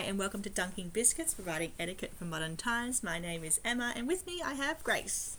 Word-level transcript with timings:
Hi, 0.00 0.06
and 0.06 0.18
welcome 0.18 0.40
to 0.44 0.48
Dunking 0.48 0.88
Biscuits, 0.88 1.34
providing 1.34 1.72
etiquette 1.78 2.12
for 2.18 2.24
modern 2.24 2.56
times. 2.56 3.02
My 3.02 3.18
name 3.18 3.44
is 3.44 3.60
Emma, 3.62 3.92
and 3.94 4.06
with 4.08 4.26
me 4.26 4.40
I 4.42 4.54
have 4.54 4.82
Grace. 4.82 5.36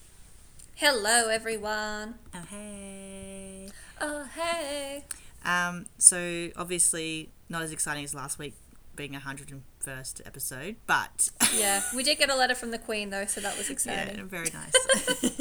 Hello, 0.75 1.29
everyone. 1.29 2.13
Oh, 2.31 2.43
hey. 2.47 3.69
Oh, 3.99 4.25
hey. 4.35 5.05
Um, 5.43 5.87
so, 5.97 6.49
obviously, 6.55 7.29
not 7.49 7.63
as 7.63 7.71
exciting 7.71 8.03
as 8.03 8.13
last 8.13 8.37
week 8.37 8.53
being 8.95 9.15
a 9.15 9.19
101st 9.19 10.27
episode, 10.27 10.75
but. 10.85 11.31
Yeah, 11.57 11.81
we 11.95 12.03
did 12.03 12.19
get 12.19 12.29
a 12.29 12.35
letter 12.35 12.53
from 12.55 12.69
the 12.69 12.77
Queen, 12.77 13.09
though, 13.09 13.25
so 13.25 13.41
that 13.41 13.57
was 13.57 13.69
exciting. 13.71 14.17
yeah, 14.19 14.23
very 14.25 14.49
nice. 14.53 15.39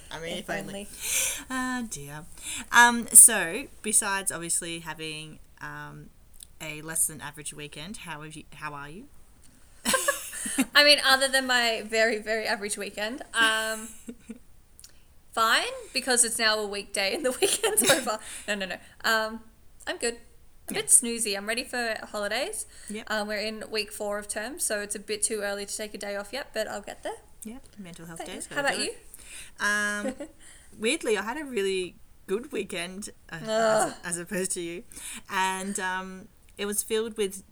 I 0.12 0.20
mean, 0.20 0.38
If 0.38 0.48
if 0.48 0.50
only. 0.50 0.60
only. 0.60 0.88
Oh, 1.50 1.86
dear. 1.90 2.24
Um, 2.70 3.08
so, 3.12 3.64
besides 3.82 4.30
obviously 4.30 4.78
having 4.80 5.40
um, 5.60 6.10
a 6.60 6.82
less 6.82 7.06
than 7.06 7.20
average 7.20 7.52
weekend, 7.54 7.98
how, 7.98 8.22
have 8.22 8.34
you, 8.34 8.44
how 8.54 8.74
are 8.74 8.88
you? 8.88 9.04
I 10.74 10.84
mean, 10.84 10.98
other 11.06 11.28
than 11.28 11.46
my 11.46 11.82
very, 11.86 12.18
very 12.18 12.46
average 12.46 12.76
weekend, 12.76 13.22
um, 13.34 13.88
fine, 15.32 15.72
because 15.92 16.24
it's 16.24 16.38
now 16.38 16.58
a 16.58 16.66
weekday 16.66 17.14
and 17.14 17.24
the 17.24 17.32
weekend's 17.32 17.88
over. 17.90 18.18
No, 18.46 18.54
no, 18.54 18.66
no. 18.66 18.76
Um, 19.04 19.40
I'm 19.86 19.96
good. 19.98 20.16
A 20.68 20.72
bit 20.72 20.86
snoozy. 20.86 21.36
I'm 21.36 21.48
ready 21.48 21.64
for 21.64 21.96
holidays. 22.12 22.64
Yep. 22.88 23.10
Um, 23.10 23.26
we're 23.26 23.38
in 23.38 23.64
week 23.72 23.90
four 23.90 24.18
of 24.20 24.28
term, 24.28 24.60
so 24.60 24.80
it's 24.80 24.94
a 24.94 25.00
bit 25.00 25.20
too 25.20 25.40
early 25.40 25.66
to 25.66 25.76
take 25.76 25.94
a 25.94 25.98
day 25.98 26.14
off 26.14 26.32
yet, 26.32 26.50
but 26.54 26.68
I'll 26.68 26.80
get 26.80 27.02
there. 27.02 27.14
Yeah, 27.42 27.58
mental 27.76 28.06
health 28.06 28.24
days. 28.24 28.46
How 28.46 28.60
about 28.60 28.78
you? 28.78 28.92
Um, 29.58 30.14
weirdly, 30.78 31.18
I 31.18 31.22
had 31.22 31.38
a 31.38 31.44
really 31.44 31.96
good 32.28 32.52
weekend 32.52 33.10
uh, 33.32 33.38
as, 33.42 33.94
as 34.04 34.18
opposed 34.18 34.52
to 34.52 34.60
you, 34.60 34.84
and 35.28 35.80
um, 35.80 36.28
it 36.60 36.66
was 36.66 36.82
filled 36.82 37.16
with 37.16 37.42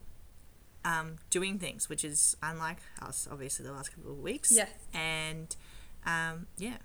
um, 0.84 1.16
doing 1.30 1.58
things, 1.58 1.88
which 1.88 2.04
is 2.04 2.36
unlike 2.42 2.78
us, 3.00 3.26
obviously, 3.30 3.64
the 3.64 3.72
last 3.72 3.94
couple 3.94 4.12
of 4.12 4.18
weeks. 4.18 4.52
Yeah. 4.54 4.66
and 4.92 5.56
um, 6.06 6.46
yeah, 6.58 6.76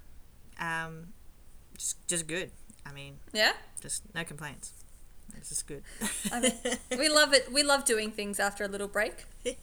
um, 0.60 1.10
just 1.78 2.08
just 2.08 2.26
good. 2.28 2.52
I 2.86 2.92
mean, 2.94 3.14
Yeah? 3.34 3.54
just 3.82 4.04
no 4.16 4.24
complaints. 4.24 4.72
It's 5.38 5.50
just 5.50 5.68
good. 5.68 5.84
I 6.32 6.40
mean, 6.42 6.54
we 6.98 7.10
love 7.10 7.34
it. 7.34 7.52
We 7.52 7.64
love 7.64 7.86
doing 7.86 8.12
things 8.12 8.40
after 8.40 8.64
a 8.64 8.68
little 8.68 8.88
break. 8.88 9.26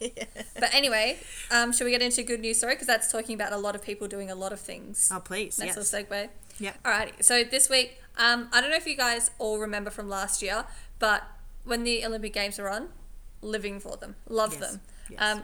But 0.59 0.73
anyway, 0.75 1.17
um, 1.49 1.71
should 1.73 1.85
we 1.85 1.91
get 1.91 2.01
into 2.03 2.21
good 2.23 2.39
news 2.41 2.57
story? 2.59 2.73
Because 2.75 2.87
that's 2.87 3.11
talking 3.11 3.33
about 3.33 3.51
a 3.51 3.57
lot 3.57 3.73
of 3.73 3.81
people 3.83 4.07
doing 4.07 4.29
a 4.29 4.35
lot 4.35 4.51
of 4.53 4.59
things. 4.59 5.09
oh, 5.11 5.19
please. 5.19 5.57
Nice 5.57 5.75
yes. 5.75 5.93
little 5.93 6.05
segue. 6.05 6.29
Yep. 6.59 6.83
Alrighty. 6.83 7.23
So 7.23 7.43
this 7.43 7.67
week, 7.69 7.99
um, 8.17 8.49
I 8.53 8.61
don't 8.61 8.69
know 8.69 8.75
if 8.75 8.85
you 8.85 8.95
guys 8.97 9.31
all 9.39 9.57
remember 9.59 9.89
from 9.89 10.07
last 10.09 10.43
year, 10.43 10.65
but 10.99 11.23
when 11.63 11.83
the 11.83 12.05
Olympic 12.05 12.33
Games 12.33 12.59
are 12.59 12.69
on, 12.69 12.89
living 13.41 13.79
for 13.79 13.97
them, 13.97 14.15
love 14.27 14.53
Yes. 14.53 14.61
them. 14.71 14.81
Yes. 15.09 15.19
Um, 15.21 15.43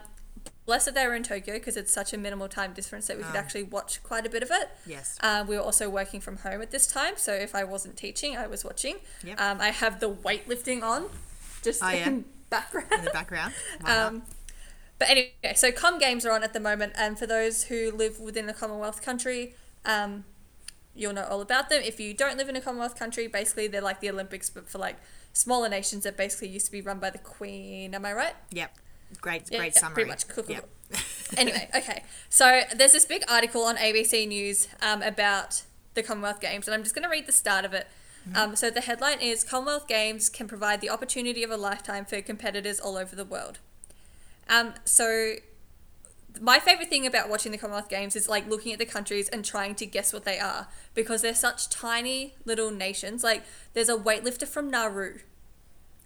blessed 0.66 0.86
that 0.86 0.94
they 0.94 1.06
were 1.06 1.14
in 1.14 1.22
Tokyo 1.22 1.54
because 1.54 1.76
it's 1.76 1.92
such 1.92 2.12
a 2.12 2.18
minimal 2.18 2.48
time 2.48 2.72
difference 2.74 3.06
that 3.06 3.16
we 3.16 3.22
could 3.22 3.34
Oh. 3.34 3.38
actually 3.38 3.62
watch 3.64 4.02
quite 4.02 4.26
a 4.26 4.28
bit 4.30 4.42
of 4.42 4.50
it. 4.50 4.68
Yes. 4.86 5.16
Uh, 5.20 5.44
we 5.48 5.56
were 5.56 5.62
also 5.62 5.88
working 5.88 6.20
from 6.20 6.38
home 6.38 6.60
at 6.62 6.70
this 6.70 6.86
time, 6.86 7.14
so 7.16 7.32
if 7.32 7.54
I 7.54 7.64
wasn't 7.64 7.96
teaching, 7.96 8.36
I 8.36 8.46
was 8.46 8.64
watching. 8.64 8.96
Yep. 9.24 9.40
Um, 9.40 9.60
I 9.60 9.70
have 9.70 10.00
the 10.00 10.10
weightlifting 10.10 10.82
on, 10.82 11.08
just 11.62 11.82
Oh, 11.82 11.88
yeah. 11.88 12.06
in 12.08 12.24
background. 12.50 12.92
In 12.92 13.04
the 13.04 13.10
background. 13.10 13.54
Um, 13.84 14.22
but 14.98 15.08
anyway, 15.10 15.32
so 15.54 15.70
Com 15.72 15.98
Games 15.98 16.26
are 16.26 16.32
on 16.32 16.42
at 16.44 16.52
the 16.52 16.60
moment, 16.60 16.92
and 16.96 17.18
for 17.18 17.26
those 17.26 17.64
who 17.64 17.90
live 17.90 18.20
within 18.20 18.48
a 18.48 18.54
Commonwealth 18.54 19.00
country, 19.02 19.54
um, 19.84 20.24
you'll 20.98 21.12
know 21.14 21.24
all 21.24 21.40
about 21.40 21.68
them. 21.68 21.82
If 21.82 22.00
you 22.00 22.12
don't 22.14 22.36
live 22.36 22.48
in 22.48 22.56
a 22.56 22.60
Commonwealth 22.60 22.98
country, 22.98 23.26
basically 23.26 23.68
they're 23.68 23.80
like 23.80 24.00
the 24.00 24.10
Olympics, 24.10 24.50
but 24.50 24.68
for 24.68 24.78
like 24.78 24.96
smaller 25.32 25.68
nations 25.68 26.04
that 26.04 26.16
basically 26.16 26.48
used 26.48 26.66
to 26.66 26.72
be 26.72 26.80
run 26.80 26.98
by 26.98 27.10
the 27.10 27.18
Queen. 27.18 27.94
Am 27.94 28.04
I 28.04 28.12
right? 28.12 28.34
Yep. 28.50 28.76
Great, 29.20 29.50
Yeah, 29.50 29.58
great 29.58 29.74
yeah, 29.74 29.80
summary. 29.80 29.94
pretty 29.94 30.10
much. 30.10 30.28
Cool, 30.28 30.44
cool, 30.44 30.56
Yep. 30.56 30.68
anyway, 31.36 31.68
okay. 31.74 32.02
So 32.28 32.62
there's 32.76 32.92
this 32.92 33.04
big 33.04 33.22
article 33.28 33.62
on 33.62 33.76
ABC 33.76 34.26
News 34.26 34.68
um, 34.82 35.02
about 35.02 35.62
the 35.94 36.02
Commonwealth 36.02 36.40
Games, 36.40 36.66
and 36.66 36.74
I'm 36.74 36.82
just 36.82 36.94
going 36.94 37.04
to 37.04 37.08
read 37.08 37.26
the 37.26 37.32
start 37.32 37.64
of 37.64 37.72
it. 37.72 37.86
Um, 38.34 38.56
so 38.56 38.68
the 38.68 38.82
headline 38.82 39.20
is 39.20 39.42
Commonwealth 39.42 39.88
Games 39.88 40.28
can 40.28 40.46
provide 40.48 40.82
the 40.82 40.90
opportunity 40.90 41.42
of 41.42 41.50
a 41.50 41.56
lifetime 41.56 42.04
for 42.04 42.20
competitors 42.20 42.78
all 42.78 42.96
over 42.96 43.16
the 43.16 43.24
world. 43.24 43.58
Um, 44.50 44.74
so 44.84 45.34
my 46.40 46.58
favorite 46.58 46.88
thing 46.88 47.06
about 47.06 47.28
watching 47.28 47.52
the 47.52 47.58
Commonwealth 47.58 47.88
Games 47.88 48.14
is 48.14 48.28
like 48.28 48.48
looking 48.48 48.72
at 48.72 48.78
the 48.78 48.86
countries 48.86 49.28
and 49.28 49.44
trying 49.44 49.74
to 49.76 49.86
guess 49.86 50.12
what 50.12 50.24
they 50.24 50.38
are 50.38 50.68
because 50.94 51.22
they're 51.22 51.34
such 51.34 51.68
tiny 51.68 52.34
little 52.44 52.70
nations. 52.70 53.24
Like 53.24 53.42
there's 53.74 53.88
a 53.88 53.96
weightlifter 53.96 54.46
from 54.46 54.70
Nauru. 54.70 55.18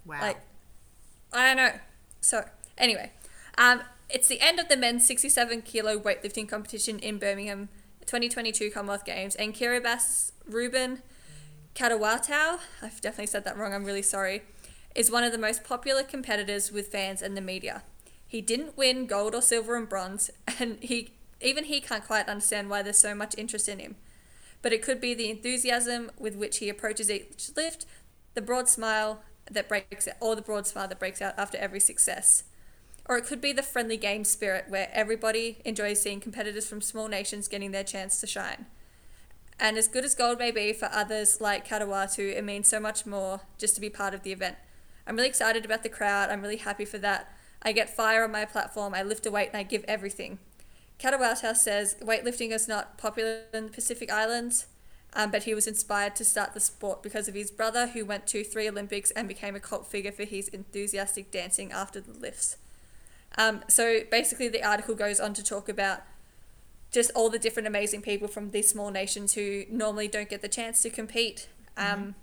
Wow. 0.07 0.21
Like, 0.21 0.41
I 1.33 1.47
don't 1.47 1.57
know. 1.57 1.79
So, 2.21 2.45
anyway, 2.79 3.13
um, 3.59 3.83
it's 4.09 4.29
the 4.29 4.41
end 4.41 4.59
of 4.59 4.69
the 4.69 4.77
men's 4.77 5.07
67 5.07 5.63
kilo 5.63 5.99
weightlifting 5.99 6.49
competition 6.49 6.99
in 6.99 7.19
Birmingham 7.19 7.69
2022 8.07 8.71
Commonwealth 8.71 9.05
Games, 9.05 9.35
and 9.37 9.55
Kiribati 9.55 10.33
Ruben 10.47 11.03
Katoatau, 11.75 12.59
I've 12.83 13.01
definitely 13.01 13.27
said 13.27 13.45
that 13.45 13.57
wrong, 13.57 13.73
I'm 13.73 13.85
really 13.85 14.03
sorry, 14.03 14.43
is 14.95 15.11
one 15.11 15.25
of 15.25 15.33
the 15.33 15.39
most 15.39 15.65
popular 15.65 16.03
competitors 16.03 16.71
with 16.71 16.89
fans 16.89 17.23
and 17.23 17.37
the 17.37 17.41
media. 17.41 17.83
He 18.33 18.41
didn't 18.41 18.79
win 18.79 19.05
gold 19.05 19.35
or 19.35 19.43
silver 19.43 19.77
and 19.77 19.87
bronze, 19.87 20.31
and 20.59 20.79
he 20.81 21.11
even 21.43 21.65
he 21.65 21.83
can't 21.83 22.07
quite 22.07 22.31
understand 22.31 22.71
why 22.71 22.81
there's 22.81 22.97
so 22.97 23.15
much 23.15 23.35
interest 23.37 23.69
in 23.69 23.79
him. 23.79 23.97
But 24.63 24.73
it 24.73 24.81
could 24.81 25.03
be 25.03 25.13
the 25.13 25.29
enthusiasm 25.29 26.11
with 26.19 26.35
which 26.37 26.57
he 26.57 26.71
approaches 26.71 27.11
each 27.11 27.51
lift, 27.55 27.85
the 28.33 28.41
broad 28.41 28.71
smile 28.71 29.21
that 29.51 29.69
breaks 29.69 30.09
or 30.19 30.35
the 30.35 30.41
broad 30.41 30.67
smile 30.67 30.89
that 30.89 30.99
breaks 30.99 31.21
out 31.21 31.35
after 31.37 31.59
every 31.59 31.79
success. 31.79 32.45
Or 33.05 33.19
it 33.19 33.27
could 33.27 33.43
be 33.43 33.53
the 33.53 33.63
friendly 33.63 33.99
game 33.99 34.25
spirit 34.25 34.65
where 34.71 34.89
everybody 34.95 35.59
enjoys 35.67 36.01
seeing 36.01 36.19
competitors 36.19 36.67
from 36.67 36.81
small 36.81 37.09
nations 37.09 37.49
getting 37.49 37.73
their 37.73 37.85
chance 37.85 38.19
to 38.23 38.27
shine. 38.27 38.65
And 39.61 39.77
as 39.77 39.89
good 39.89 40.07
as 40.07 40.15
gold 40.15 40.39
may 40.39 40.53
be 40.53 40.73
for 40.73 40.89
others 40.91 41.39
like 41.39 41.69
Katoatau, 41.69 42.35
it 42.35 42.45
means 42.45 42.67
so 42.67 42.81
much 42.81 43.05
more 43.05 43.43
just 43.59 43.75
to 43.75 43.81
be 43.83 43.91
part 43.91 44.15
of 44.15 44.23
the 44.23 44.33
event. 44.33 44.57
I'm 45.07 45.17
really 45.17 45.29
excited 45.29 45.67
about 45.67 45.83
the 45.83 45.91
crowd. 45.91 46.31
I'm 46.31 46.41
really 46.41 46.57
happy 46.57 46.87
for 46.87 46.97
that. 46.97 47.31
I 47.63 47.73
get 47.73 47.89
fire 47.89 48.25
on 48.25 48.33
my 48.33 48.45
platform. 48.45 48.95
I 48.95 49.03
lift 49.03 49.27
a 49.27 49.31
weight 49.31 49.49
and 49.49 49.57
I 49.57 49.63
give 49.63 49.85
everything. 49.87 50.39
Katoatau 50.99 51.57
says 51.57 51.97
weightlifting 52.01 52.51
is 52.51 52.69
not 52.69 52.99
popular 52.99 53.43
in 53.53 53.67
the 53.67 53.73
Pacific 53.73 54.11
Islands, 54.11 54.67
um, 55.15 55.31
but 55.31 55.45
he 55.45 55.55
was 55.55 55.67
inspired 55.67 56.15
to 56.17 56.25
start 56.25 56.55
the 56.55 56.61
sport 56.61 57.03
because 57.03 57.29
of 57.29 57.35
his 57.35 57.51
brother, 57.51 57.89
who 57.89 58.05
went 58.05 58.27
to 58.29 58.45
three 58.45 58.69
Olympics 58.69 59.11
and 59.13 59.29
became 59.29 59.55
a 59.55 59.61
cult 59.61 59.87
figure 59.87 60.13
for 60.13 60.25
his 60.25 60.49
enthusiastic 60.49 61.31
dancing 61.31 61.73
after 61.73 62.01
the 62.01 62.13
lifts. 62.19 62.57
Um, 63.39 63.63
so 63.69 64.01
basically, 64.11 64.49
the 64.49 64.63
article 64.63 64.95
goes 64.95 65.19
on 65.21 65.35
to 65.35 65.43
talk 65.43 65.69
about 65.69 66.03
just 66.91 67.11
all 67.15 67.31
the 67.31 67.39
different 67.39 67.67
amazing 67.67 68.03
people 68.03 68.29
from 68.29 68.51
these 68.51 68.69
small 68.69 68.91
nations 68.91 69.35
who 69.35 69.65
normally 69.71 70.09
don't 70.09 70.29
get 70.29 70.43
the 70.43 70.49
chance 70.49 70.83
to 70.83 70.91
compete. 70.91 71.49
Um, 71.77 72.15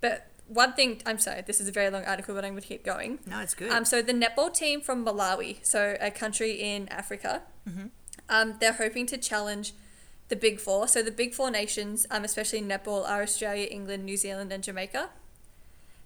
But 0.00 0.26
one 0.48 0.72
thing, 0.74 1.00
I'm 1.06 1.18
sorry, 1.18 1.42
this 1.42 1.60
is 1.60 1.68
a 1.68 1.72
very 1.72 1.90
long 1.90 2.04
article, 2.04 2.34
but 2.34 2.44
I'm 2.44 2.52
going 2.52 2.62
to 2.62 2.68
keep 2.68 2.84
going. 2.84 3.18
no, 3.26 3.40
it's 3.40 3.54
good. 3.54 3.70
Um, 3.70 3.84
so 3.84 4.02
the 4.02 4.12
netball 4.12 4.52
team 4.52 4.80
from 4.80 5.04
Malawi, 5.04 5.58
so 5.62 5.96
a 6.00 6.10
country 6.10 6.52
in 6.52 6.88
Africa, 6.88 7.42
um, 8.28 8.54
they're 8.60 8.72
hoping 8.74 9.06
to 9.06 9.18
challenge 9.18 9.72
the 10.28 10.36
Big 10.36 10.60
Four. 10.60 10.88
So 10.88 11.02
the 11.02 11.10
Big 11.10 11.34
Four 11.34 11.50
nations, 11.50 12.06
um, 12.10 12.24
especially 12.24 12.60
netball, 12.62 13.08
are 13.08 13.22
Australia, 13.22 13.66
England, 13.70 14.04
New 14.04 14.16
Zealand, 14.16 14.52
and 14.52 14.62
Jamaica. 14.62 15.10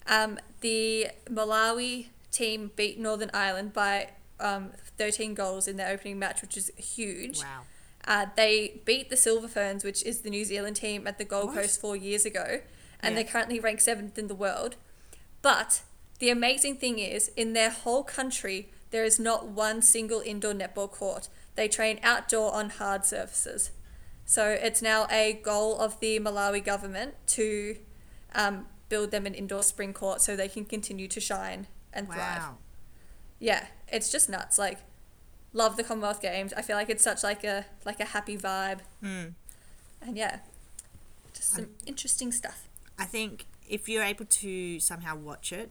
Um, 0.07 0.39
the 0.61 1.09
Malawi 1.27 2.07
team 2.31 2.71
beat 2.77 2.99
Northern 2.99 3.31
Ireland 3.35 3.73
by 3.73 4.11
um, 4.39 4.71
13 4.99 5.35
goals 5.35 5.69
in 5.69 5.77
their 5.77 5.91
opening 5.91 6.19
match, 6.19 6.43
which 6.43 6.57
is 6.57 6.71
huge. 6.77 7.41
wow. 7.41 7.63
Uh, 8.07 8.27
they 8.35 8.81
beat 8.87 9.11
the 9.11 9.17
Silver 9.17 9.47
Ferns, 9.49 9.85
which 9.85 10.03
is 10.05 10.23
the 10.23 10.31
New 10.31 10.45
Zealand 10.45 10.77
team, 10.77 11.07
at 11.07 11.19
the 11.19 11.25
Gold 11.25 11.49
What? 11.49 11.57
Coast 11.57 11.81
four 11.81 11.95
years 11.97 12.25
ago, 12.25 12.61
and 13.03 13.15
Yeah. 13.15 13.23
they're 13.23 13.33
currently 13.33 13.61
rank 13.61 13.81
seventh 13.81 14.19
in 14.19 14.27
the 14.29 14.35
world. 14.35 14.77
But 15.43 15.83
the 16.19 16.31
amazing 16.31 16.77
thing 16.77 16.99
is, 16.99 17.29
in 17.37 17.53
their 17.55 17.71
whole 17.71 18.05
country, 18.05 18.71
there 18.91 19.05
is 19.05 19.19
not 19.19 19.47
one 19.49 19.83
single 19.83 20.21
indoor 20.21 20.53
netball 20.53 20.91
court. 20.91 21.29
They 21.55 21.69
train 21.69 21.99
outdoor 22.03 22.53
on 22.53 22.71
hard 22.71 23.05
surfaces. 23.05 23.71
So 24.27 24.49
it's 24.51 24.81
now 24.83 25.07
a 25.11 25.33
goal 25.33 25.79
of 25.79 25.99
the 26.01 26.19
Malawi 26.21 26.65
government 26.65 27.15
to 27.29 27.77
um, 28.35 28.67
build 28.89 29.11
them 29.11 29.27
an 29.27 29.35
indoor 29.35 29.63
spring 29.63 29.93
court 29.93 30.21
so 30.21 30.37
they 30.37 30.49
can 30.49 30.65
continue 30.65 31.09
to 31.09 31.21
shine 31.21 31.67
and 31.93 32.07
thrive. 32.07 32.19
Wow. 32.43 32.59
Yeah, 33.41 33.67
it's 33.89 34.11
just 34.13 34.29
nuts. 34.29 34.59
Like, 34.59 34.79
love 35.53 35.77
the 35.77 35.83
Commonwealth 35.83 36.21
Games. 36.23 36.53
I 36.53 36.63
feel 36.63 36.77
like 36.77 36.91
it's 36.91 37.03
such 37.03 37.25
like 37.25 37.43
a 37.43 37.65
like 37.85 37.99
a 37.99 38.05
happy 38.05 38.37
vibe, 38.37 38.81
Mm. 39.03 39.35
and 40.03 40.17
yeah, 40.17 40.41
just 41.33 41.51
some 41.55 41.71
interesting 41.87 42.31
stuff. 42.31 42.69
I 43.01 43.05
think 43.07 43.47
if 43.69 43.89
you're 43.89 44.03
able 44.05 44.27
to 44.27 44.79
somehow 44.81 45.17
watch 45.17 45.53
it, 45.53 45.71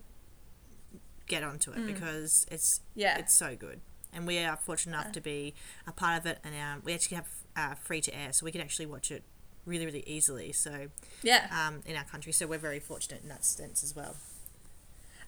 get 1.28 1.44
onto 1.44 1.72
it 1.72 1.86
because 1.86 2.46
it's 2.52 2.80
Mm. 2.80 2.81
Yeah. 2.96 3.18
it's 3.20 3.34
so 3.34 3.56
good. 3.56 3.81
And 4.12 4.26
we 4.26 4.40
are 4.40 4.58
fortunate 4.58 4.94
enough 4.98 5.12
to 5.12 5.22
be 5.22 5.54
a 5.86 5.92
part 5.92 6.18
of 6.20 6.26
it, 6.26 6.40
and 6.44 6.56
um, 6.56 6.81
we 6.84 6.94
actually 6.94 7.16
have 7.16 7.28
uh, 7.56 7.76
free 7.76 8.02
to 8.02 8.16
air, 8.18 8.34
so 8.34 8.44
we 8.44 8.52
can 8.52 8.62
actually 8.62 8.88
watch 8.88 9.12
it 9.12 9.22
really, 9.66 9.86
really 9.86 10.04
easily. 10.08 10.52
So 10.52 10.88
Yeah, 11.22 11.46
um, 11.52 11.81
in 11.86 11.96
our 11.96 12.06
country, 12.06 12.31
so 12.31 12.48
we're 12.48 12.58
very 12.58 12.80
fortunate 12.80 13.22
in 13.22 13.30
that 13.30 13.46
sense 13.46 13.84
as 13.84 13.96
well. 13.96 14.16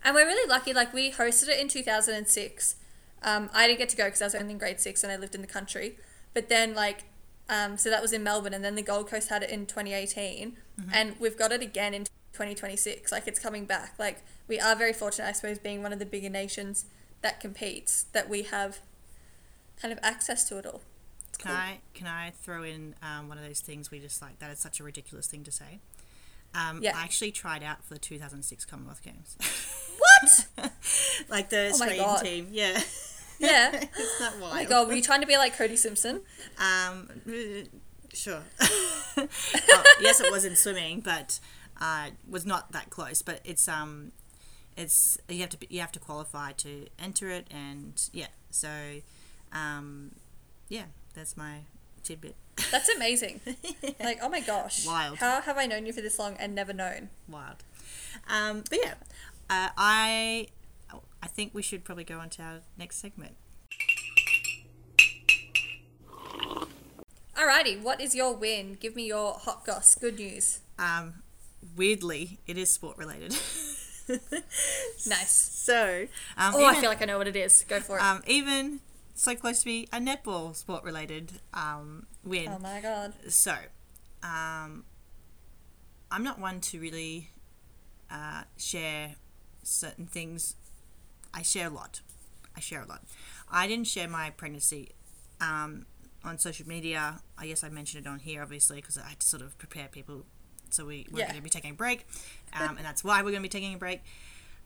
And 0.04 0.16
we're 0.16 0.26
really 0.26 0.50
lucky. 0.50 0.74
Like 0.74 0.94
we 0.94 1.12
hosted 1.12 1.50
it 1.50 1.60
in 1.60 1.68
2006. 1.68 2.76
Um, 3.22 3.52
I 3.54 3.68
didn't 3.68 3.78
get 3.78 3.90
to 3.90 3.98
go 3.98 4.06
because 4.06 4.22
I 4.24 4.26
was 4.26 4.34
only 4.34 4.54
in 4.54 4.58
grade 4.58 4.80
six 4.80 5.04
and 5.04 5.12
I 5.14 5.16
lived 5.18 5.36
in 5.36 5.42
the 5.42 5.48
country. 5.48 5.98
But 6.34 6.50
then 6.50 6.74
like, 6.74 7.04
um, 7.50 7.78
so 7.78 7.92
that 7.92 8.02
was 8.02 8.12
in 8.14 8.24
Melbourne, 8.24 8.54
and 8.56 8.64
then 8.64 8.74
the 8.74 8.82
Gold 8.82 9.08
Coast 9.10 9.30
had 9.30 9.44
it 9.44 9.52
in 9.52 9.68
2018, 9.68 10.58
and 10.94 11.16
we've 11.20 11.38
got 11.38 11.52
it 11.52 11.62
again 11.62 11.94
in 11.94 12.04
2026. 12.34 13.12
Like 13.12 13.28
it's 13.28 13.40
coming 13.40 13.66
back. 13.66 13.94
Like 14.00 14.24
we 14.48 14.60
are 14.60 14.76
very 14.76 14.94
fortunate, 14.94 15.28
I 15.28 15.32
suppose, 15.34 15.60
being 15.60 15.84
one 15.84 15.94
of 15.94 16.00
the 16.00 16.06
bigger 16.06 16.30
nations 16.30 16.86
that 17.22 17.40
competes, 17.40 18.04
that 18.14 18.30
we 18.30 18.44
have 18.44 18.80
kind 19.82 19.92
of 19.92 20.00
access 20.04 20.48
to 20.50 20.58
it 20.58 20.66
all. 20.66 20.82
It's 21.30 21.38
Can 21.38 21.52
I 21.52 21.80
can 21.94 22.08
I 22.08 22.32
throw 22.42 22.64
in 22.64 22.96
um, 23.02 23.28
one 23.30 23.38
of 23.38 23.44
those 23.44 23.60
things 23.62 23.92
we 23.92 24.00
just 24.00 24.22
like 24.22 24.40
that 24.40 24.52
is 24.52 24.60
such 24.60 24.80
a 24.80 24.84
ridiculous 24.84 25.28
thing 25.28 25.44
to 25.44 25.52
say? 25.52 25.80
Um, 26.54 26.82
Yeah. 26.82 26.98
I 26.98 27.04
actually 27.04 27.32
tried 27.32 27.64
out 27.64 27.84
for 27.86 27.94
the 27.94 28.00
2006 28.00 28.66
Commonwealth 28.66 29.02
Games, 29.04 29.38
What? 29.98 30.72
like 31.30 31.50
the 31.50 31.68
Oh 31.68 31.70
Australian 31.70 32.06
God. 32.06 32.24
team. 32.24 32.48
Yeah, 32.52 32.82
yeah. 33.40 33.72
it's 33.98 34.20
not 34.20 34.34
wild. 34.40 34.52
Oh 34.52 34.56
my 34.56 34.66
god, 34.66 34.88
were 34.88 34.94
you 34.94 35.02
trying 35.02 35.22
to 35.22 35.28
be 35.28 35.38
like 35.38 35.56
Cody 35.58 35.76
Simpson? 35.78 36.22
Um, 36.58 37.08
sure. 38.14 38.44
well, 39.18 39.28
yes, 40.00 40.20
it 40.22 40.32
was 40.32 40.46
in 40.46 40.56
swimming, 40.56 41.02
but 41.02 41.40
uh, 41.80 42.08
was 42.30 42.46
not 42.46 42.72
that 42.72 42.90
close. 42.90 43.22
But 43.22 43.42
it's 43.44 43.68
um, 43.68 44.12
it's 44.78 45.18
you 45.28 45.40
have 45.40 45.50
to 45.50 45.58
you 45.70 45.80
have 45.82 45.92
to 45.94 46.00
qualify 46.00 46.54
to 46.54 46.88
enter 47.00 47.30
it, 47.30 47.48
and 47.52 48.02
yeah. 48.14 48.28
So, 48.50 48.70
um, 49.54 50.12
yeah, 50.70 50.86
that's 51.14 51.36
my 51.38 51.60
tidbit. 52.04 52.36
That's 52.72 52.90
amazing. 52.90 53.42
Like, 54.00 54.20
oh 54.22 54.30
my 54.30 54.40
gosh. 54.40 54.86
Wild. 54.86 55.18
How 55.18 55.42
have 55.42 55.58
I 55.58 55.66
known 55.66 55.86
you 55.86 55.94
for 55.94 56.02
this 56.02 56.20
long 56.20 56.36
and 56.38 56.54
never 56.54 56.74
known? 56.74 57.10
Wild. 57.28 57.64
Um, 58.30 58.64
but 58.70 58.80
yeah, 58.84 58.94
uh, 59.50 59.70
I 59.78 60.48
I 61.24 61.28
think 61.28 61.54
we 61.54 61.62
should 61.62 61.84
probably 61.84 62.04
go 62.04 62.20
on 62.20 62.30
to 62.32 62.44
our 62.44 62.60
next 62.78 62.98
segment. 62.98 63.36
Alrighty, 67.42 67.82
what 67.82 68.00
is 68.00 68.14
your 68.14 68.36
win? 68.36 68.78
Give 68.80 68.96
me 68.96 69.08
your 69.08 69.34
hot 69.34 69.66
goss. 69.66 69.96
Good 69.96 70.20
news. 70.20 70.60
Um, 70.78 71.24
weirdly, 71.76 72.40
it 72.46 72.58
is 72.58 72.70
sport 72.72 72.98
related. 72.98 73.36
Nice. 75.08 75.32
So, 75.32 76.06
um, 76.36 76.54
Oh, 76.56 76.66
I 76.66 76.76
feel 76.76 76.90
like 76.90 77.02
I 77.02 77.06
know 77.06 77.18
what 77.18 77.28
it 77.30 77.36
is. 77.38 77.64
Go 77.68 77.80
for 77.80 77.98
it. 77.98 78.02
um, 78.04 78.22
even 78.28 78.82
so 79.16 79.34
close 79.36 79.60
to 79.60 79.66
be 79.66 79.88
a 79.94 80.00
netball 80.00 80.54
sport 80.54 80.84
related 80.84 81.40
um, 81.54 82.08
win. 82.24 82.50
oh 82.50 82.60
my 82.60 82.82
god. 82.82 83.14
So, 83.30 83.54
um, 84.22 84.84
I'm 86.12 86.24
not 86.26 86.40
one 86.40 86.60
to 86.62 86.80
really 86.82 87.30
uh, 88.12 88.44
share 88.58 89.16
certain 89.64 90.08
things. 90.08 90.56
I 91.34 91.42
share 91.42 91.68
a 91.68 91.72
lot. 91.74 92.02
I 92.54 92.60
share 92.60 92.82
a 92.82 92.86
lot. 92.88 93.04
I 93.50 93.66
didn't 93.66 93.88
share 93.88 94.10
my 94.10 94.32
pregnancy 94.32 94.90
um, 95.40 95.86
on 96.24 96.38
social 96.38 96.68
media. 96.68 97.20
I 97.38 97.48
guess 97.48 97.64
I 97.64 97.70
mentioned 97.70 98.06
it 98.06 98.10
on 98.10 98.20
here, 98.20 98.42
obviously, 98.42 98.78
because 98.78 98.98
I 98.98 99.10
had 99.10 99.20
to 99.20 99.28
sort 99.28 99.42
of 99.42 99.58
prepare 99.58 99.88
people. 99.88 100.26
So 100.70 100.86
we 100.86 101.06
we're 101.12 101.20
Yeah. 101.20 101.26
going 101.28 101.38
to 101.38 101.42
be 101.44 101.50
taking 101.50 101.72
a 101.72 101.76
break, 101.76 102.06
um, 102.54 102.78
and 102.78 102.86
that's 102.86 103.04
why 103.04 103.18
we're 103.22 103.32
going 103.32 103.44
to 103.44 103.50
be 103.50 103.50
taking 103.50 103.74
a 103.74 103.78
break. 103.78 104.02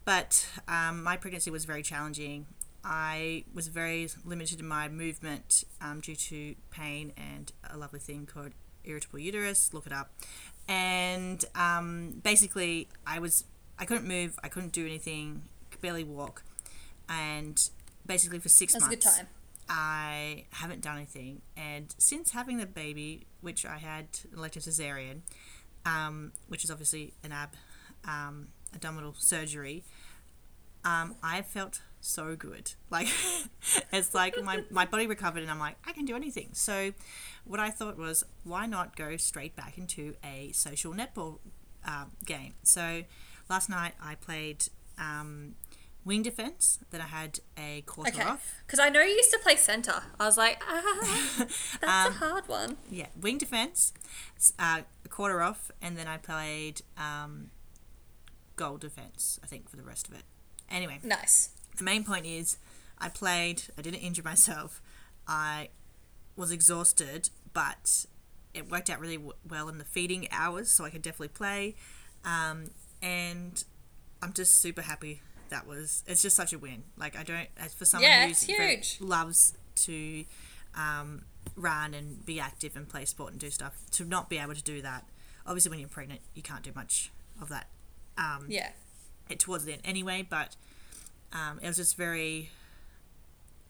But 0.03 0.47
um, 0.67 1.01
my 1.03 1.17
pregnancy 1.17 1.49
was 1.49 1.65
very 1.65 1.81
challenging. 1.81 2.45
I 2.83 3.43
was 3.53 3.67
very 3.69 4.07
limited 4.23 4.59
in 4.59 4.67
my 4.67 4.87
movement 4.87 5.63
um, 5.81 6.01
due 6.01 6.15
to 6.15 6.53
pain 6.69 7.11
and 7.17 7.51
a 7.67 7.77
lovely 7.77 7.99
thing 7.99 8.27
called 8.31 8.51
irritable 8.83 9.17
uterus. 9.17 9.73
Look 9.73 9.87
it 9.87 9.91
up. 9.93 10.11
And 10.67 11.43
um, 11.55 12.21
basically, 12.23 12.87
I 13.07 13.17
was 13.19 13.45
I 13.79 13.85
couldn't 13.85 14.07
move. 14.07 14.37
I 14.43 14.47
couldn't 14.49 14.73
do 14.73 14.85
anything. 14.85 15.43
Could 15.71 15.81
barely 15.81 16.03
walk. 16.03 16.43
And 17.09 17.67
basically, 18.05 18.37
for 18.39 18.49
six 18.49 18.73
That 18.73 18.79
was 18.81 18.87
a 18.87 18.89
months, 18.91 19.05
good 19.05 19.11
time. 19.17 19.27
I 19.69 20.45
haven't 20.51 20.81
done 20.81 20.97
anything. 20.97 21.41
And 21.57 21.93
since 21.97 22.31
having 22.31 22.57
the 22.57 22.65
baby, 22.65 23.25
which 23.41 23.65
I 23.65 23.77
had 23.77 24.07
elective 24.35 24.63
cesarean, 24.63 25.21
um, 25.85 26.31
which 26.47 26.63
is 26.63 26.71
obviously 26.71 27.13
an 27.23 27.31
ab 27.31 27.49
um, 28.07 28.47
abdominal 28.73 29.15
surgery, 29.17 29.83
um, 30.83 31.15
I 31.23 31.41
felt 31.41 31.81
so 32.01 32.35
good. 32.35 32.73
Like 32.91 33.07
it's 33.91 34.13
like 34.13 34.41
my, 34.41 34.63
my 34.69 34.85
body 34.85 35.05
recovered 35.05 35.41
and 35.41 35.51
I'm 35.51 35.59
like, 35.59 35.75
I 35.85 35.91
can 35.91 36.05
do 36.05 36.15
anything. 36.15 36.49
So 36.53 36.93
what 37.43 37.59
I 37.59 37.71
thought 37.71 37.97
was, 37.97 38.23
why 38.43 38.67
not 38.67 38.95
go 38.95 39.17
straight 39.17 39.55
back 39.55 39.77
into 39.77 40.15
a 40.23 40.51
social 40.53 40.93
netball 40.93 41.39
uh, 41.85 42.05
game? 42.25 42.53
So 42.63 43.03
last 43.49 43.69
night 43.69 43.93
I 44.01 44.15
played 44.15 44.69
um, 44.97 45.55
wing 46.05 46.21
defense. 46.21 46.79
Then 46.91 47.01
I 47.01 47.07
had 47.07 47.39
a 47.57 47.81
quarter 47.81 48.11
Okay. 48.11 48.23
off. 48.23 48.53
Because 48.65 48.79
I 48.79 48.89
know 48.89 49.01
you 49.01 49.11
used 49.13 49.31
to 49.31 49.39
play 49.39 49.55
center. 49.55 50.03
I 50.19 50.25
was 50.25 50.37
like, 50.37 50.61
ah, 50.67 51.33
that's 51.81 51.83
Um, 51.83 52.11
a 52.13 52.15
hard 52.15 52.47
one. 52.47 52.77
Yeah, 52.89 53.07
wing 53.19 53.37
defense, 53.37 53.91
uh, 54.59 54.81
a 55.03 55.09
quarter 55.09 55.41
off, 55.41 55.71
and 55.81 55.97
then 55.97 56.07
I 56.07 56.17
played 56.17 56.81
um, 56.97 57.49
goal 58.55 58.77
defense. 58.77 59.39
I 59.43 59.47
think 59.47 59.69
for 59.69 59.77
the 59.77 59.83
rest 59.83 60.07
of 60.07 60.13
it. 60.13 60.23
Anyway, 60.69 60.99
Nice. 61.03 61.49
the 61.77 61.83
main 61.83 62.03
point 62.03 62.25
is, 62.25 62.57
I 62.99 63.09
played. 63.09 63.63
I 63.77 63.81
didn't 63.81 63.99
injure 64.01 64.23
myself. 64.23 64.81
I 65.27 65.69
was 66.35 66.51
exhausted, 66.51 67.29
but 67.53 68.05
it 68.53 68.69
worked 68.71 68.89
out 68.89 68.99
really 68.99 69.17
w- 69.17 69.33
well 69.47 69.67
in 69.69 69.77
the 69.79 69.83
feeding 69.85 70.27
hours, 70.31 70.71
so 70.71 70.85
I 70.85 70.89
could 70.89 71.01
definitely 71.01 71.29
play. 71.29 71.75
Um, 72.23 72.65
and 73.01 73.63
I'm 74.21 74.33
just 74.33 74.55
super 74.59 74.81
happy. 74.81 75.21
That 75.49 75.67
was. 75.67 76.03
It's 76.07 76.21
just 76.21 76.35
such 76.35 76.53
a 76.53 76.57
win. 76.59 76.83
Like 76.97 77.17
I 77.17 77.23
don't. 77.23 77.47
As 77.57 77.73
for 77.73 77.85
someone 77.85 78.09
Yeah, 78.09 78.27
who's 78.27 78.43
huge. 78.43 78.97
loves 78.99 79.53
to 79.85 80.25
um, 80.75 81.23
run 81.55 81.93
and 81.93 82.25
be 82.25 82.39
active 82.39 82.75
and 82.75 82.87
play 82.87 83.05
sport 83.05 83.31
and 83.31 83.39
do 83.39 83.49
stuff, 83.49 83.73
to 83.91 84.05
not 84.05 84.29
be 84.29 84.37
able 84.37 84.55
to 84.55 84.63
do 84.63 84.81
that. 84.81 85.05
Obviously, 85.45 85.69
when 85.69 85.79
you're 85.79 85.89
pregnant, 85.89 86.21
you 86.33 86.41
can't 86.41 86.63
do 86.63 86.71
much 86.75 87.11
of 87.41 87.49
that. 87.49 87.67
Um, 88.17 88.45
Yeah. 88.49 88.69
it 89.29 89.39
towards 89.39 89.65
the 89.65 89.73
end 89.73 89.81
anyway, 89.85 90.25
but 90.27 90.55
um, 91.33 91.59
it 91.61 91.67
was 91.67 91.77
just 91.77 91.95
very. 91.97 92.49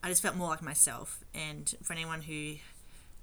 I 0.02 0.08
just 0.08 0.22
felt 0.22 0.36
more 0.36 0.48
like 0.48 0.62
myself, 0.62 1.24
and 1.34 1.74
for 1.82 1.92
anyone 1.92 2.22
who 2.22 2.54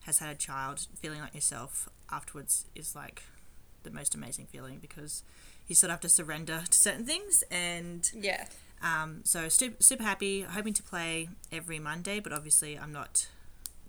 has 0.02 0.20
had 0.20 0.30
a 0.30 0.36
child, 0.38 0.86
feeling 1.00 1.22
like 1.22 1.34
yourself 1.34 1.88
afterwards 2.12 2.66
is 2.76 2.94
like 2.96 3.24
the 3.84 3.90
most 3.92 4.14
amazing 4.16 4.46
feeling 4.48 4.80
because 4.82 5.24
you 5.68 5.76
sort 5.76 5.90
of 5.90 5.96
have 5.96 6.02
to 6.02 6.10
surrender 6.10 6.64
to 6.70 6.78
certain 6.78 7.06
things, 7.06 7.44
and 7.52 8.10
Yeah. 8.14 8.48
um, 8.82 9.22
so 9.24 9.50
super, 9.50 9.82
super 9.82 10.04
happy, 10.04 10.42
hoping 10.42 10.74
to 10.74 10.84
play 10.84 11.30
every 11.52 11.80
Monday, 11.80 12.20
but 12.20 12.34
obviously 12.34 12.78
I'm 12.78 12.92
not 12.92 13.28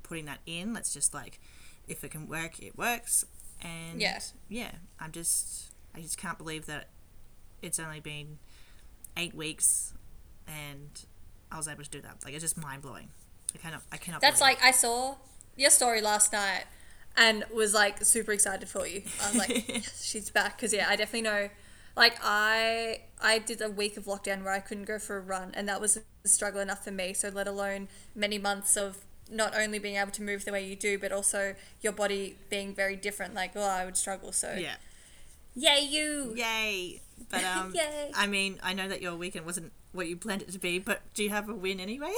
putting 0.02 0.24
that 0.26 0.38
in. 0.46 0.72
Let's 0.72 0.92
just 0.94 1.12
like, 1.14 1.40
if 1.88 2.04
it 2.04 2.10
can 2.10 2.28
work, 2.28 2.60
it 2.62 2.76
works, 2.78 3.24
and 3.60 4.00
Yeah. 4.00 4.20
yeah, 4.48 4.72
I'm 5.00 5.12
just, 5.12 5.72
I 5.94 6.00
just 6.00 6.16
can't 6.18 6.38
believe 6.38 6.66
that 6.66 6.88
it's 7.62 7.78
only 7.78 8.00
been 8.00 8.38
eight 9.16 9.34
weeks, 9.34 9.94
and 10.46 10.90
I 11.50 11.56
was 11.56 11.68
able 11.68 11.84
to 11.84 11.90
do 11.90 12.00
that. 12.02 12.24
Like 12.24 12.34
it's 12.34 12.42
just 12.42 12.56
mind 12.56 12.82
blowing. 12.82 13.08
I 13.54 13.58
cannot, 13.58 13.82
I 13.92 13.96
cannot. 13.96 14.20
That's 14.20 14.40
like 14.40 14.58
I 14.62 14.70
saw 14.72 15.16
your 15.56 15.70
story 15.70 16.00
last 16.00 16.32
night 16.32 16.64
and 17.16 17.44
was 17.54 17.72
like 17.74 18.04
super 18.04 18.32
excited 18.32 18.68
for 18.68 18.86
you. 18.86 19.02
I 19.22 19.28
was 19.28 19.36
like, 19.38 19.68
yes, 19.68 20.04
she's 20.04 20.30
back 20.30 20.56
because 20.56 20.72
yeah, 20.72 20.86
I 20.88 20.96
definitely 20.96 21.22
know. 21.22 21.48
Like 21.96 22.18
I 22.22 23.02
I 23.20 23.38
did 23.38 23.62
a 23.62 23.70
week 23.70 23.96
of 23.96 24.04
lockdown 24.04 24.42
where 24.42 24.52
I 24.52 24.60
couldn't 24.60 24.84
go 24.84 24.98
for 24.98 25.16
a 25.16 25.20
run, 25.20 25.52
and 25.54 25.68
that 25.68 25.80
was 25.80 25.96
a 25.96 26.28
struggle 26.28 26.60
enough 26.60 26.84
for 26.84 26.90
me. 26.90 27.14
So 27.14 27.28
let 27.28 27.46
alone 27.46 27.88
many 28.14 28.38
months 28.38 28.76
of 28.76 29.04
not 29.30 29.56
only 29.56 29.78
being 29.78 29.96
able 29.96 30.10
to 30.12 30.22
move 30.22 30.44
the 30.44 30.52
way 30.52 30.66
you 30.66 30.76
do, 30.76 30.98
but 30.98 31.12
also 31.12 31.54
your 31.80 31.92
body 31.92 32.36
being 32.50 32.74
very 32.74 32.96
different. 32.96 33.34
Like, 33.34 33.52
oh, 33.54 33.62
I 33.62 33.84
would 33.84 33.96
struggle. 33.96 34.32
So 34.32 34.54
yeah. 34.58 34.76
yay 35.54 35.80
you. 35.80 36.34
Yay! 36.36 37.00
But 37.30 37.44
um, 37.56 37.72
Yay. 37.74 38.10
I 38.14 38.26
mean, 38.26 38.58
I 38.62 38.74
know 38.74 38.88
that 38.88 39.00
your 39.00 39.16
weekend 39.16 39.46
wasn't 39.46 39.72
what 39.92 40.08
you 40.08 40.16
planned 40.16 40.42
it 40.42 40.50
to 40.50 40.58
be, 40.58 40.78
but 40.78 41.02
do 41.14 41.22
you 41.22 41.30
have 41.30 41.48
a 41.48 41.54
win 41.54 41.78
anyway? 41.80 42.12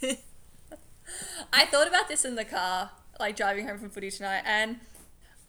I 1.52 1.66
thought 1.66 1.88
about 1.88 2.08
this 2.08 2.24
in 2.24 2.36
the 2.36 2.44
car, 2.44 2.90
like 3.18 3.34
driving 3.34 3.66
home 3.66 3.78
from 3.78 3.90
footy 3.90 4.10
tonight, 4.10 4.42
and 4.44 4.78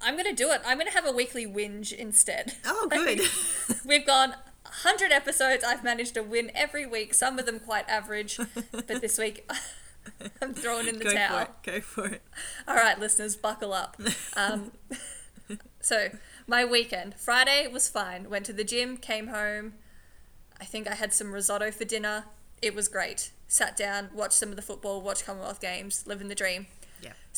I'm 0.01 0.15
gonna 0.18 0.34
do 0.34 0.51
it. 0.51 0.62
I'm 0.65 0.77
gonna 0.77 0.91
have 0.91 1.06
a 1.06 1.12
weekly 1.12 1.46
whinge 1.46 1.91
instead. 1.91 2.56
Oh, 2.65 2.88
good. 2.91 3.22
We've 3.86 4.06
gone 4.06 4.29
100 4.63 5.12
episodes. 5.12 5.63
I've 5.63 5.84
managed 5.84 6.13
to 6.15 6.24
win 6.24 6.51
every 6.56 6.86
week, 6.86 7.13
some 7.13 7.39
of 7.39 7.46
them 7.46 7.60
quite 7.60 7.88
average, 7.89 8.39
but 8.72 9.01
this 9.01 9.18
week 9.18 9.50
I'm 10.41 10.53
throwing 10.53 10.88
in 10.88 11.00
the 11.00 11.06
Go 11.06 11.13
towel. 11.13 11.46
for. 11.46 11.72
Go 11.72 11.82
for 11.82 12.06
it. 12.08 12.22
All 12.68 12.75
right, 12.75 13.00
listeners, 13.00 13.36
buckle 13.36 13.74
up. 13.74 13.98
Um, 14.36 14.72
so, 15.82 16.10
my 16.48 16.63
weekend 16.65 17.15
Friday 17.15 17.68
was 17.68 17.89
fine. 17.89 18.29
Went 18.29 18.46
to 18.46 18.53
the 18.53 18.63
gym, 18.63 18.98
came 18.98 19.27
home. 19.27 19.74
I 20.62 20.65
think 20.65 20.88
I 20.89 20.96
had 20.96 21.13
some 21.13 21.32
risotto 21.32 21.72
for 21.72 21.86
dinner. 21.86 22.25
It 22.62 22.75
was 22.75 22.88
great. 22.88 23.32
Sat 23.48 23.75
down, 23.77 24.10
watched 24.13 24.34
some 24.34 24.50
of 24.50 24.56
the 24.56 24.62
football, 24.62 25.01
watched 25.01 25.25
Commonwealth 25.25 25.62
Games, 25.62 26.03
living 26.06 26.27
the 26.27 26.36
dream. 26.36 26.68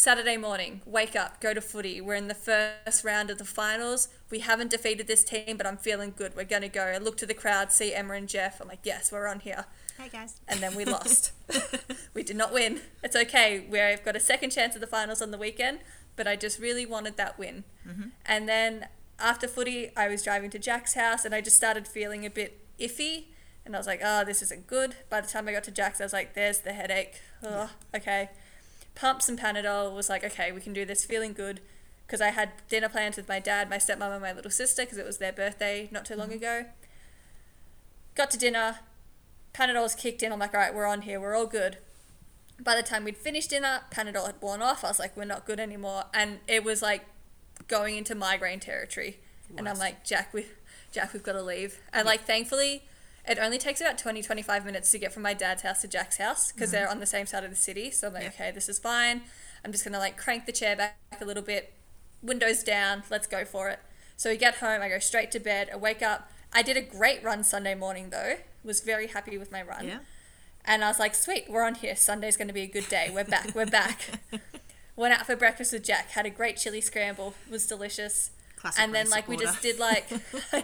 Yeah. 0.01 0.13
Saturday 0.15 0.37
morning, 0.37 0.81
wake 0.85 1.15
up, 1.15 1.39
go 1.39 1.53
to 1.53 1.61
footy. 1.61 2.01
We're 2.01 2.15
in 2.15 2.27
the 2.27 2.33
first 2.33 3.03
round 3.03 3.29
of 3.29 3.37
the 3.37 3.45
finals. 3.45 4.09
We 4.31 4.39
haven't 4.39 4.71
defeated 4.71 5.07
this 5.07 5.23
team, 5.23 5.57
but 5.57 5.67
I'm 5.67 5.77
feeling 5.77 6.13
good. 6.15 6.35
We're 6.35 6.43
going 6.43 6.63
to 6.63 6.69
go. 6.69 6.81
I 6.81 6.97
look 6.97 7.17
to 7.17 7.25
the 7.25 7.35
crowd, 7.35 7.71
see 7.71 7.93
Emma 7.93 8.15
and 8.15 8.27
Jeff. 8.27 8.59
I'm 8.59 8.67
like, 8.67 8.79
yes, 8.83 9.11
we're 9.11 9.27
on 9.27 9.41
here. 9.41 9.65
Hey 9.99 10.09
guys. 10.09 10.41
And 10.47 10.59
then 10.59 10.75
we 10.75 10.85
lost. 10.85 11.33
we 12.15 12.23
did 12.23 12.35
not 12.35 12.51
win. 12.51 12.81
It's 13.03 13.15
okay. 13.15 13.59
We've 13.69 14.03
got 14.03 14.15
a 14.15 14.19
second 14.19 14.49
chance 14.49 14.73
at 14.73 14.81
the 14.81 14.87
finals 14.87 15.21
on 15.21 15.29
the 15.29 15.37
weekend, 15.37 15.79
but 16.15 16.27
I 16.27 16.35
just 16.35 16.59
really 16.59 16.85
wanted 16.85 17.17
that 17.17 17.37
win. 17.37 17.63
Mm-hmm. 17.87 18.09
And 18.25 18.49
then 18.49 18.87
after 19.19 19.47
footy, 19.47 19.91
I 19.95 20.07
was 20.07 20.23
driving 20.23 20.49
to 20.51 20.59
Jack's 20.59 20.95
house 20.95 21.25
and 21.25 21.35
I 21.35 21.41
just 21.41 21.57
started 21.57 21.87
feeling 21.87 22.25
a 22.25 22.29
bit 22.29 22.59
iffy. 22.79 23.25
And 23.63 23.75
I 23.75 23.77
was 23.77 23.85
like, 23.85 24.01
oh, 24.03 24.25
this 24.25 24.41
isn't 24.41 24.65
good. 24.65 24.95
By 25.09 25.21
the 25.21 25.27
time 25.27 25.47
I 25.47 25.51
got 25.51 25.63
to 25.65 25.71
Jack's, 25.71 26.01
I 26.01 26.05
was 26.05 26.13
like, 26.13 26.33
there's 26.33 26.59
the 26.59 26.73
headache. 26.73 27.21
Ugh, 27.43 27.69
okay. 27.95 28.31
Pumped 28.95 29.23
some 29.23 29.37
Panadol. 29.37 29.93
Was 29.95 30.09
like, 30.09 30.23
okay, 30.23 30.51
we 30.51 30.61
can 30.61 30.73
do 30.73 30.85
this. 30.85 31.05
Feeling 31.05 31.33
good. 31.33 31.61
Because 32.05 32.21
I 32.21 32.29
had 32.29 32.51
dinner 32.67 32.89
plans 32.89 33.15
with 33.15 33.29
my 33.29 33.39
dad, 33.39 33.69
my 33.69 33.77
stepmom, 33.77 34.11
and 34.11 34.21
my 34.21 34.33
little 34.33 34.51
sister 34.51 34.83
because 34.83 34.97
it 34.97 35.05
was 35.05 35.17
their 35.17 35.31
birthday 35.31 35.87
not 35.91 36.05
too 36.05 36.15
long 36.15 36.27
mm-hmm. 36.27 36.37
ago. 36.37 36.65
Got 38.15 38.31
to 38.31 38.37
dinner. 38.37 38.79
Panadol's 39.53 39.95
kicked 39.95 40.21
in. 40.21 40.31
I'm 40.31 40.39
like, 40.39 40.53
all 40.53 40.59
right, 40.59 40.73
we're 40.73 40.85
on 40.85 41.01
here. 41.03 41.19
We're 41.19 41.35
all 41.35 41.45
good. 41.45 41.77
By 42.59 42.75
the 42.75 42.83
time 42.83 43.05
we'd 43.05 43.17
finished 43.17 43.49
dinner, 43.49 43.81
Panadol 43.91 44.25
had 44.25 44.35
worn 44.41 44.61
off. 44.61 44.83
I 44.83 44.89
was 44.89 44.99
like, 44.99 45.15
we're 45.15 45.25
not 45.25 45.45
good 45.45 45.59
anymore. 45.59 46.03
And 46.13 46.39
it 46.47 46.63
was 46.63 46.81
like 46.81 47.05
going 47.67 47.97
into 47.97 48.13
migraine 48.13 48.59
territory. 48.59 49.19
And 49.57 49.67
I'm 49.67 49.77
like, 49.77 50.03
Jack, 50.03 50.33
we, 50.33 50.45
Jack, 50.91 51.13
we've 51.13 51.23
got 51.23 51.33
to 51.33 51.41
leave. 51.41 51.79
And 51.91 52.05
like, 52.05 52.21
thankfully, 52.21 52.83
it 53.27 53.37
only 53.39 53.57
takes 53.57 53.81
about 53.81 53.97
20, 53.97 54.21
25 54.23 54.65
minutes 54.65 54.91
to 54.91 54.97
get 54.97 55.13
from 55.13 55.23
my 55.23 55.33
dad's 55.33 55.61
house 55.61 55.81
to 55.81 55.87
Jack's 55.87 56.17
house 56.17 56.51
because 56.51 56.69
mm-hmm. 56.69 56.77
they're 56.77 56.89
on 56.89 56.99
the 56.99 57.05
same 57.05 57.25
side 57.25 57.43
of 57.43 57.49
the 57.49 57.55
city. 57.55 57.91
So 57.91 58.07
I'm 58.07 58.13
like, 58.13 58.23
Yeah. 58.23 58.29
okay, 58.29 58.51
this 58.51 58.67
is 58.67 58.79
fine. 58.79 59.21
I'm 59.63 59.71
just 59.71 59.83
going 59.83 59.93
to 59.93 59.99
like 59.99 60.17
crank 60.17 60.45
the 60.45 60.51
chair 60.51 60.75
back 60.75 60.97
a 61.19 61.25
little 61.25 61.43
bit, 61.43 61.73
windows 62.21 62.63
down, 62.63 63.03
let's 63.09 63.27
go 63.27 63.45
for 63.45 63.69
it. 63.69 63.79
So 64.17 64.29
we 64.29 64.37
get 64.37 64.55
home, 64.55 64.81
I 64.81 64.89
go 64.89 64.99
straight 64.99 65.31
to 65.31 65.39
bed, 65.39 65.69
I 65.71 65.77
wake 65.77 66.01
up. 66.01 66.31
I 66.53 66.61
did 66.61 66.77
a 66.77 66.81
great 66.81 67.23
run 67.23 67.43
Sunday 67.43 67.75
morning 67.75 68.09
though. 68.09 68.37
Was 68.63 68.81
very 68.81 69.07
happy 69.07 69.37
with 69.37 69.51
my 69.51 69.61
run. 69.61 69.87
Yeah. 69.87 69.99
And 70.65 70.83
I 70.83 70.89
was 70.89 70.99
like, 70.99 71.15
sweet, 71.15 71.45
we're 71.49 71.63
on 71.63 71.75
here. 71.75 71.95
Sunday's 71.95 72.37
going 72.37 72.47
to 72.47 72.53
be 72.53 72.61
a 72.61 72.67
good 72.67 72.87
day. 72.87 73.09
We're 73.11 73.23
back. 73.23 73.55
We're 73.55 73.65
back. 73.65 74.19
Went 74.95 75.13
out 75.13 75.25
for 75.25 75.35
breakfast 75.35 75.73
with 75.73 75.83
Jack. 75.83 76.11
Had 76.11 76.25
a 76.25 76.29
great 76.29 76.57
chili 76.57 76.81
scramble. 76.81 77.33
Was 77.49 77.65
delicious. 77.65 78.31
Classic 78.61 78.83
and 78.83 78.93
then 78.93 79.09
like 79.09 79.27
we 79.27 79.37
just 79.37 79.59
did 79.63 79.79
like 79.79 80.05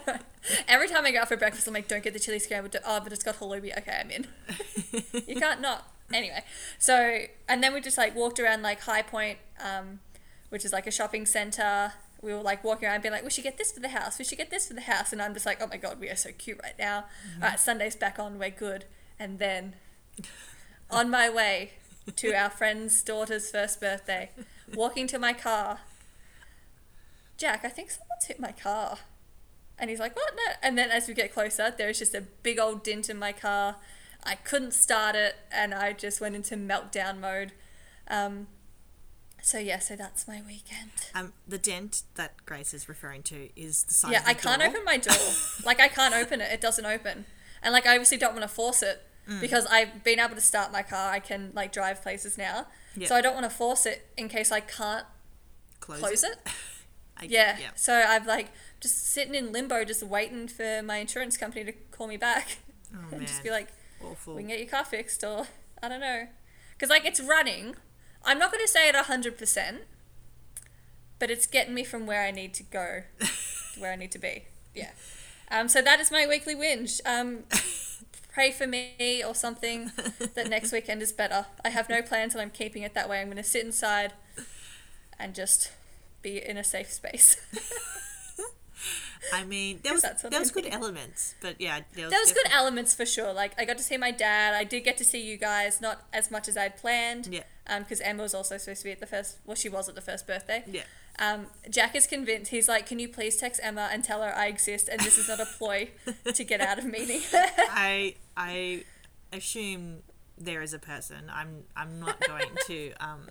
every 0.68 0.88
time 0.88 1.06
I 1.06 1.12
go 1.12 1.22
out 1.22 1.28
for 1.28 1.36
breakfast, 1.36 1.68
I'm 1.68 1.74
like, 1.74 1.88
don't 1.88 2.04
get 2.04 2.14
the 2.14 2.20
chili 2.20 2.38
scramble. 2.38 2.70
Oh, 2.86 3.00
but 3.00 3.12
it's 3.12 3.24
got 3.24 3.40
halloumi. 3.40 3.76
Okay, 3.76 4.00
I'm 4.00 4.12
in. 4.12 4.28
you 5.28 5.36
can't 5.36 5.62
not. 5.62 5.92
Anyway, 6.14 6.44
so 6.78 7.22
and 7.50 7.64
then 7.64 7.74
we 7.74 7.82
just 7.82 7.98
like 7.98 8.16
walked 8.16 8.40
around 8.40 8.62
like 8.62 8.82
High 8.82 9.02
Point, 9.02 9.40
um, 9.60 10.00
which 10.50 10.64
is 10.64 10.72
like 10.72 10.86
a 10.86 10.92
shopping 10.92 11.26
center. 11.26 11.94
We 12.22 12.34
were 12.34 12.42
like 12.42 12.64
walking 12.64 12.88
around, 12.88 13.02
being 13.02 13.14
like, 13.14 13.24
we 13.24 13.32
should 13.32 13.44
get 13.44 13.58
this 13.58 13.72
for 13.72 13.80
the 13.80 13.90
house. 13.90 14.20
We 14.20 14.26
should 14.26 14.38
get 14.38 14.52
this 14.52 14.68
for 14.68 14.74
the 14.76 14.82
house. 14.82 15.12
And 15.12 15.22
I'm 15.22 15.34
just 15.34 15.46
like, 15.46 15.60
oh 15.62 15.68
my 15.68 15.78
god, 15.78 16.00
we 16.00 16.10
are 16.10 16.16
so 16.16 16.30
cute 16.38 16.60
right 16.64 16.78
now. 16.78 17.06
All 17.42 17.50
right, 17.50 17.60
Sunday's 17.60 17.96
back 17.96 18.20
on. 18.20 18.38
We're 18.38 18.52
good. 18.52 18.86
And 19.20 19.40
then 19.40 19.74
on 20.90 21.10
my 21.10 21.30
way 21.30 21.74
to 22.16 22.34
our 22.34 22.50
friend's 22.50 23.02
daughter's 23.02 23.50
first 23.52 23.82
birthday, 23.82 24.30
walking 24.74 25.08
to 25.08 25.20
my 25.20 25.34
car. 25.34 25.80
Jack, 27.38 27.64
I 27.64 27.70
think 27.70 27.92
someone's 27.92 28.26
hit 28.26 28.40
my 28.40 28.52
car. 28.52 28.98
And 29.80 29.90
he's 29.90 30.00
like, 30.00 30.16
what? 30.16 30.34
No. 30.36 30.54
And 30.64 30.78
then 30.78 30.90
as 30.90 31.08
we 31.08 31.14
get 31.14 31.32
closer, 31.34 31.72
there's 31.76 32.00
just 32.00 32.16
a 32.16 32.22
big 32.22 32.60
old 32.60 32.84
dent 32.84 33.10
in 33.10 33.18
my 33.20 33.32
car. 33.32 33.76
I 34.24 34.36
couldn't 34.36 34.74
start 34.74 35.16
it, 35.16 35.36
and 35.52 35.74
I 35.74 35.94
just 35.94 36.20
went 36.20 36.36
into 36.36 36.56
meltdown 36.58 37.20
mode. 37.20 37.52
Um, 38.08 38.48
so 39.42 39.60
yeah, 39.60 39.78
so 39.80 39.96
that's 39.96 40.28
my 40.28 40.42
weekend. 40.46 40.90
Um, 41.14 41.34
the 41.48 41.60
dent 41.60 42.02
that 42.16 42.44
Grace 42.46 42.74
is 42.74 42.90
referring 42.90 43.22
to 43.24 43.50
is 43.56 43.84
the 43.84 43.94
size 43.94 44.12
Yeah, 44.12 44.18
of 44.20 44.24
the 44.26 44.30
I 44.32 44.34
can't 44.34 44.60
door. 44.62 44.70
open 44.72 44.84
my 44.84 44.98
door. 44.98 45.16
like 45.66 45.80
I 45.80 45.88
can't 45.88 46.16
open 46.16 46.42
it. 46.42 46.52
It 46.52 46.60
doesn't 46.60 46.86
open. 46.86 47.26
And 47.62 47.72
like 47.72 47.86
I 47.86 47.92
obviously 47.92 48.18
don't 48.18 48.32
want 48.34 48.44
to 48.44 48.48
force 48.54 48.82
it 48.82 49.04
Mm. 49.30 49.42
because 49.42 49.66
I've 49.66 50.06
been 50.06 50.22
able 50.22 50.36
to 50.36 50.42
start 50.42 50.72
my 50.72 50.82
car. 50.82 51.12
I 51.12 51.20
can 51.20 51.52
like 51.54 51.74
drive 51.74 52.02
places 52.02 52.38
now. 52.38 52.66
Yeah. 52.96 53.10
So 53.10 53.16
I 53.16 53.20
don't 53.20 53.34
want 53.34 53.44
to 53.44 53.50
force 53.50 53.86
it 53.86 54.08
in 54.16 54.30
case 54.30 54.54
I 54.54 54.62
can't 54.62 55.06
Close, 55.82 56.00
close 56.00 56.24
it. 56.24 56.38
I- 57.20 57.26
Yeah. 57.26 57.58
yeah. 57.60 57.70
So 57.76 57.94
I've 57.94 58.26
like 58.28 58.50
just 58.80 59.08
sitting 59.12 59.36
in 59.36 59.52
limbo, 59.52 59.84
just 59.84 60.04
waiting 60.04 60.48
for 60.48 60.82
my 60.84 60.98
insurance 60.98 61.38
company 61.38 61.64
to 61.66 61.72
call 61.92 62.08
me 62.08 62.18
back 62.18 62.58
Oh 62.94 63.00
and 63.12 63.20
man. 63.20 63.22
just 63.28 63.44
be 63.44 63.50
like, 63.52 63.68
Awful. 64.04 64.36
"We 64.36 64.42
can 64.44 64.50
get 64.50 64.60
your 64.60 64.68
car 64.70 64.86
fixed," 64.86 65.24
or 65.24 65.48
I 65.82 65.90
don't 65.90 66.00
know, 66.02 66.28
because 66.74 66.90
like 66.90 67.06
it's 67.06 67.20
running. 67.22 67.76
I'm 68.24 68.38
not 68.40 68.52
going 68.52 68.64
to 68.64 68.72
say 68.72 68.88
it 68.90 68.96
hundred 68.96 69.38
percent, 69.38 69.82
but 71.20 71.30
it's 71.32 71.48
getting 71.48 71.74
me 71.74 71.84
from 71.84 72.06
where 72.06 72.24
I 72.24 72.32
need 72.32 72.54
to 72.56 72.64
go 72.64 73.04
to 73.20 73.80
where 73.80 73.92
I 73.92 73.96
need 73.96 74.12
to 74.12 74.20
be. 74.20 74.46
Yeah. 74.76 74.92
Um. 75.50 75.68
So 75.70 75.82
that 75.82 76.00
is 76.00 76.12
my 76.12 76.28
weekly 76.28 76.54
whinge. 76.54 77.00
Um. 77.06 77.44
Pray 78.32 78.52
for 78.52 78.68
me 78.68 79.24
or 79.26 79.34
something 79.34 79.92
that 80.36 80.48
next 80.56 80.72
weekend 80.72 81.02
is 81.02 81.12
better. 81.12 81.48
I 81.66 81.70
have 81.70 81.90
no 81.90 82.04
plans 82.04 82.36
and 82.36 82.42
I'm 82.44 82.52
keeping 82.52 82.84
it 82.84 82.94
that 82.94 83.10
way. 83.10 83.20
I'm 83.20 83.26
going 83.26 83.38
to 83.38 83.44
sit 83.44 83.66
inside 83.66 84.14
and 85.18 85.34
just 85.34 85.72
be 86.28 86.46
in 86.46 86.58
a 86.58 86.64
safe 86.64 86.92
space. 86.92 87.38
I 89.34 89.44
mean, 89.44 89.80
there 89.84 89.94
was 89.94 90.04
there 90.04 90.40
was 90.40 90.52
good 90.52 90.68
elements, 90.68 91.36
but 91.42 91.60
yeah, 91.60 91.82
there 91.94 92.06
was, 92.06 92.12
There 92.12 92.20
was 92.20 92.32
good 92.32 92.52
elements 92.52 92.94
for 92.94 93.06
sure. 93.06 93.34
Like 93.34 93.54
I 93.58 93.66
got 93.66 93.78
to 93.78 93.84
see 93.84 93.98
my 93.98 94.12
dad. 94.12 94.54
I 94.54 94.64
did 94.64 94.84
get 94.84 94.98
to 94.98 95.06
see 95.06 95.22
you 95.22 95.38
guys, 95.38 95.82
not 95.82 96.06
as 96.14 96.32
much 96.32 96.48
as 96.48 96.58
I'd 96.58 96.78
planned. 96.78 97.28
Yeah. 97.28 97.44
Um, 97.70 97.84
because 97.84 98.00
Emma 98.00 98.24
was 98.24 98.34
also 98.34 98.58
supposed 98.58 98.82
to 98.82 98.86
be 98.86 98.92
at 98.92 99.00
the 99.00 99.06
first. 99.06 99.38
Well, 99.46 99.56
she 99.56 99.70
was 99.70 99.90
at 99.90 99.96
the 99.96 100.02
first 100.02 100.26
birthday. 100.26 100.64
Yeah. 100.68 100.84
Um, 101.20 101.48
Jack 101.70 101.96
is 101.96 102.08
convinced. 102.08 102.52
He's 102.52 102.70
like, 102.70 102.86
"Can 102.86 103.00
you 103.00 103.10
please 103.10 103.38
text 103.38 103.60
Emma 103.64 103.90
and 103.92 104.04
tell 104.04 104.22
her 104.22 104.34
I 104.34 104.48
exist 104.48 104.88
and 104.88 105.00
this 105.02 105.18
is 105.18 105.28
not 105.28 105.40
a 105.40 105.46
ploy 105.46 105.90
to 106.34 106.44
get 106.44 106.62
out 106.62 106.78
of 106.78 106.86
meeting?" 106.86 107.22
I 107.34 108.16
I 108.38 108.84
assume 109.34 110.04
there 110.38 110.62
is 110.62 110.74
a 110.74 110.80
person. 110.80 111.30
I'm 111.32 111.64
I'm 111.76 112.00
not 112.00 112.20
going 112.26 112.52
to 112.68 112.92
um 113.00 113.28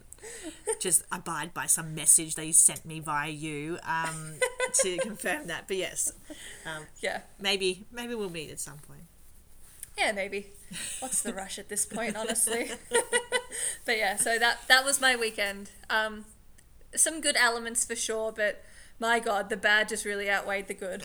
just 0.80 1.04
abide 1.10 1.52
by 1.54 1.66
some 1.66 1.94
message 1.94 2.34
they 2.34 2.52
sent 2.52 2.84
me 2.84 3.00
via 3.00 3.30
you 3.30 3.78
um 3.86 4.34
to 4.82 4.96
confirm 5.02 5.46
that. 5.46 5.66
But 5.68 5.76
yes, 5.76 6.12
um, 6.64 6.84
yeah. 7.00 7.20
maybe 7.40 7.86
maybe 7.92 8.14
we'll 8.14 8.30
meet 8.30 8.50
at 8.50 8.60
some 8.60 8.78
point. 8.78 9.02
Yeah, 9.98 10.12
maybe. 10.12 10.48
What's 11.00 11.22
the 11.22 11.32
rush 11.32 11.58
at 11.58 11.68
this 11.68 11.86
point, 11.86 12.16
honestly? 12.22 12.70
but 13.86 13.96
yeah, 13.96 14.16
so 14.16 14.38
that 14.38 14.58
that 14.68 14.84
was 14.84 15.00
my 15.00 15.16
weekend. 15.16 15.70
Um, 15.88 16.24
some 16.94 17.20
good 17.20 17.36
elements 17.36 17.84
for 17.84 17.96
sure, 17.96 18.32
but 18.32 18.62
my 18.98 19.18
god, 19.20 19.48
the 19.50 19.56
bad 19.56 19.88
just 19.88 20.04
really 20.04 20.30
outweighed 20.30 20.68
the 20.68 20.74
good. 20.74 21.02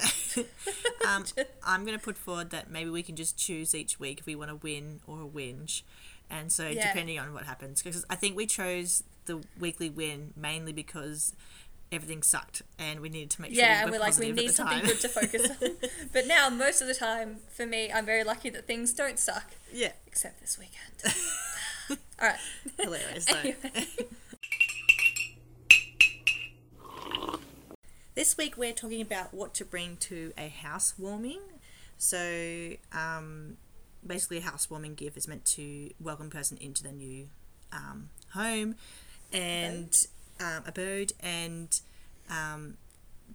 Um, 1.08 1.26
I'm 1.64 1.86
going 1.86 1.98
to 1.98 2.04
put 2.04 2.18
forward 2.18 2.50
that 2.52 2.70
maybe 2.72 2.90
we 2.90 3.04
can 3.04 3.16
just 3.16 3.38
choose 3.38 3.74
each 3.76 4.00
week 4.00 4.20
if 4.20 4.26
we 4.26 4.36
want 4.36 4.50
to 4.50 4.56
win 4.56 5.02
or 5.08 5.22
a 5.24 5.26
whinge. 5.26 5.82
And 6.30 6.52
so, 6.52 6.70
Yeah. 6.70 6.88
depending 6.88 7.20
on 7.20 7.34
what 7.34 7.44
happens, 7.44 7.82
because 7.84 8.06
I 8.10 8.16
think 8.16 8.38
we 8.38 8.46
chose 8.46 9.04
the 9.26 9.42
weekly 9.60 9.90
win 9.90 10.34
mainly 10.36 10.74
because 10.74 11.34
everything 11.92 12.24
sucked 12.24 12.62
and 12.80 13.02
we 13.02 13.10
needed 13.10 13.30
to 13.30 13.42
make 13.42 13.54
sure 13.54 13.64
yeah, 13.64 13.80
we 13.80 13.84
and 13.84 13.92
were 13.92 14.00
like, 14.00 14.18
we 14.18 14.32
need 14.32 14.52
something 14.52 14.80
good 14.86 15.00
to 15.00 15.10
focus 15.10 15.50
on. 15.62 15.72
but 16.14 16.26
now, 16.26 16.50
most 16.50 16.82
of 16.82 16.88
the 16.88 16.94
time, 16.94 17.38
for 17.50 17.66
me, 17.66 17.92
I'm 17.92 18.06
very 18.06 18.24
lucky 18.24 18.50
that 18.50 18.66
things 18.66 18.94
don't 18.94 19.20
suck, 19.20 19.52
yeah, 19.74 19.92
except 20.08 20.40
this 20.40 20.58
weekend. 20.58 21.18
All 22.22 22.28
right. 22.30 22.40
hilarious. 22.80 23.28
Anyway. 23.30 23.56
This 28.14 28.38
week 28.38 28.58
we're 28.58 28.74
talking 28.74 29.02
about 29.02 29.34
what 29.34 29.54
to 29.56 29.66
bring 29.66 29.96
to 30.02 30.34
a 30.38 30.50
housewarming. 30.50 31.40
So, 31.98 32.72
um, 32.92 33.56
basically, 34.06 34.40
a 34.40 34.42
housewarming 34.42 34.96
gift 34.96 35.16
is 35.16 35.30
meant 35.30 35.46
to 35.46 35.92
welcome 35.98 36.28
a 36.28 36.30
person 36.30 36.58
into 36.60 36.84
the 36.84 36.92
new 36.92 37.30
um, 37.72 38.10
home 38.34 38.76
and 39.34 40.08
um, 40.40 40.64
abode 40.66 41.14
and 41.20 41.80
um, 42.30 42.78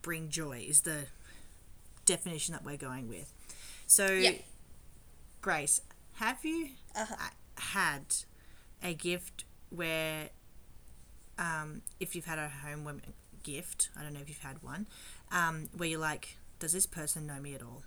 bring 0.03 0.29
joy 0.29 0.65
is 0.69 0.83
the 0.83 1.07
definition 2.05 2.53
that 2.53 2.65
we're 2.65 2.77
going 2.77 3.09
with. 3.09 3.33
So, 3.87 4.07
Yeah. 4.13 4.33
Grace, 5.41 5.81
have 6.15 6.45
you 6.45 6.71
Uh-huh. 6.95 7.15
uh, 7.19 7.61
had 7.61 8.05
a 8.83 8.95
gift 8.95 9.45
where 9.71 10.31
um, 11.39 11.83
if 12.01 12.15
you've 12.17 12.25
had 12.25 12.39
a 12.39 12.51
homewarming 12.65 13.13
gift, 13.43 13.91
I 13.97 14.03
don't 14.03 14.13
know 14.15 14.21
if 14.21 14.29
you've 14.29 14.39
had 14.39 14.63
one, 14.63 14.87
um, 15.31 15.69
where 15.77 15.89
you're 15.89 16.01
like, 16.01 16.37
does 16.59 16.73
this 16.73 16.87
person 16.87 17.27
know 17.27 17.41
me 17.41 17.55
at 17.55 17.63
all? 17.63 17.83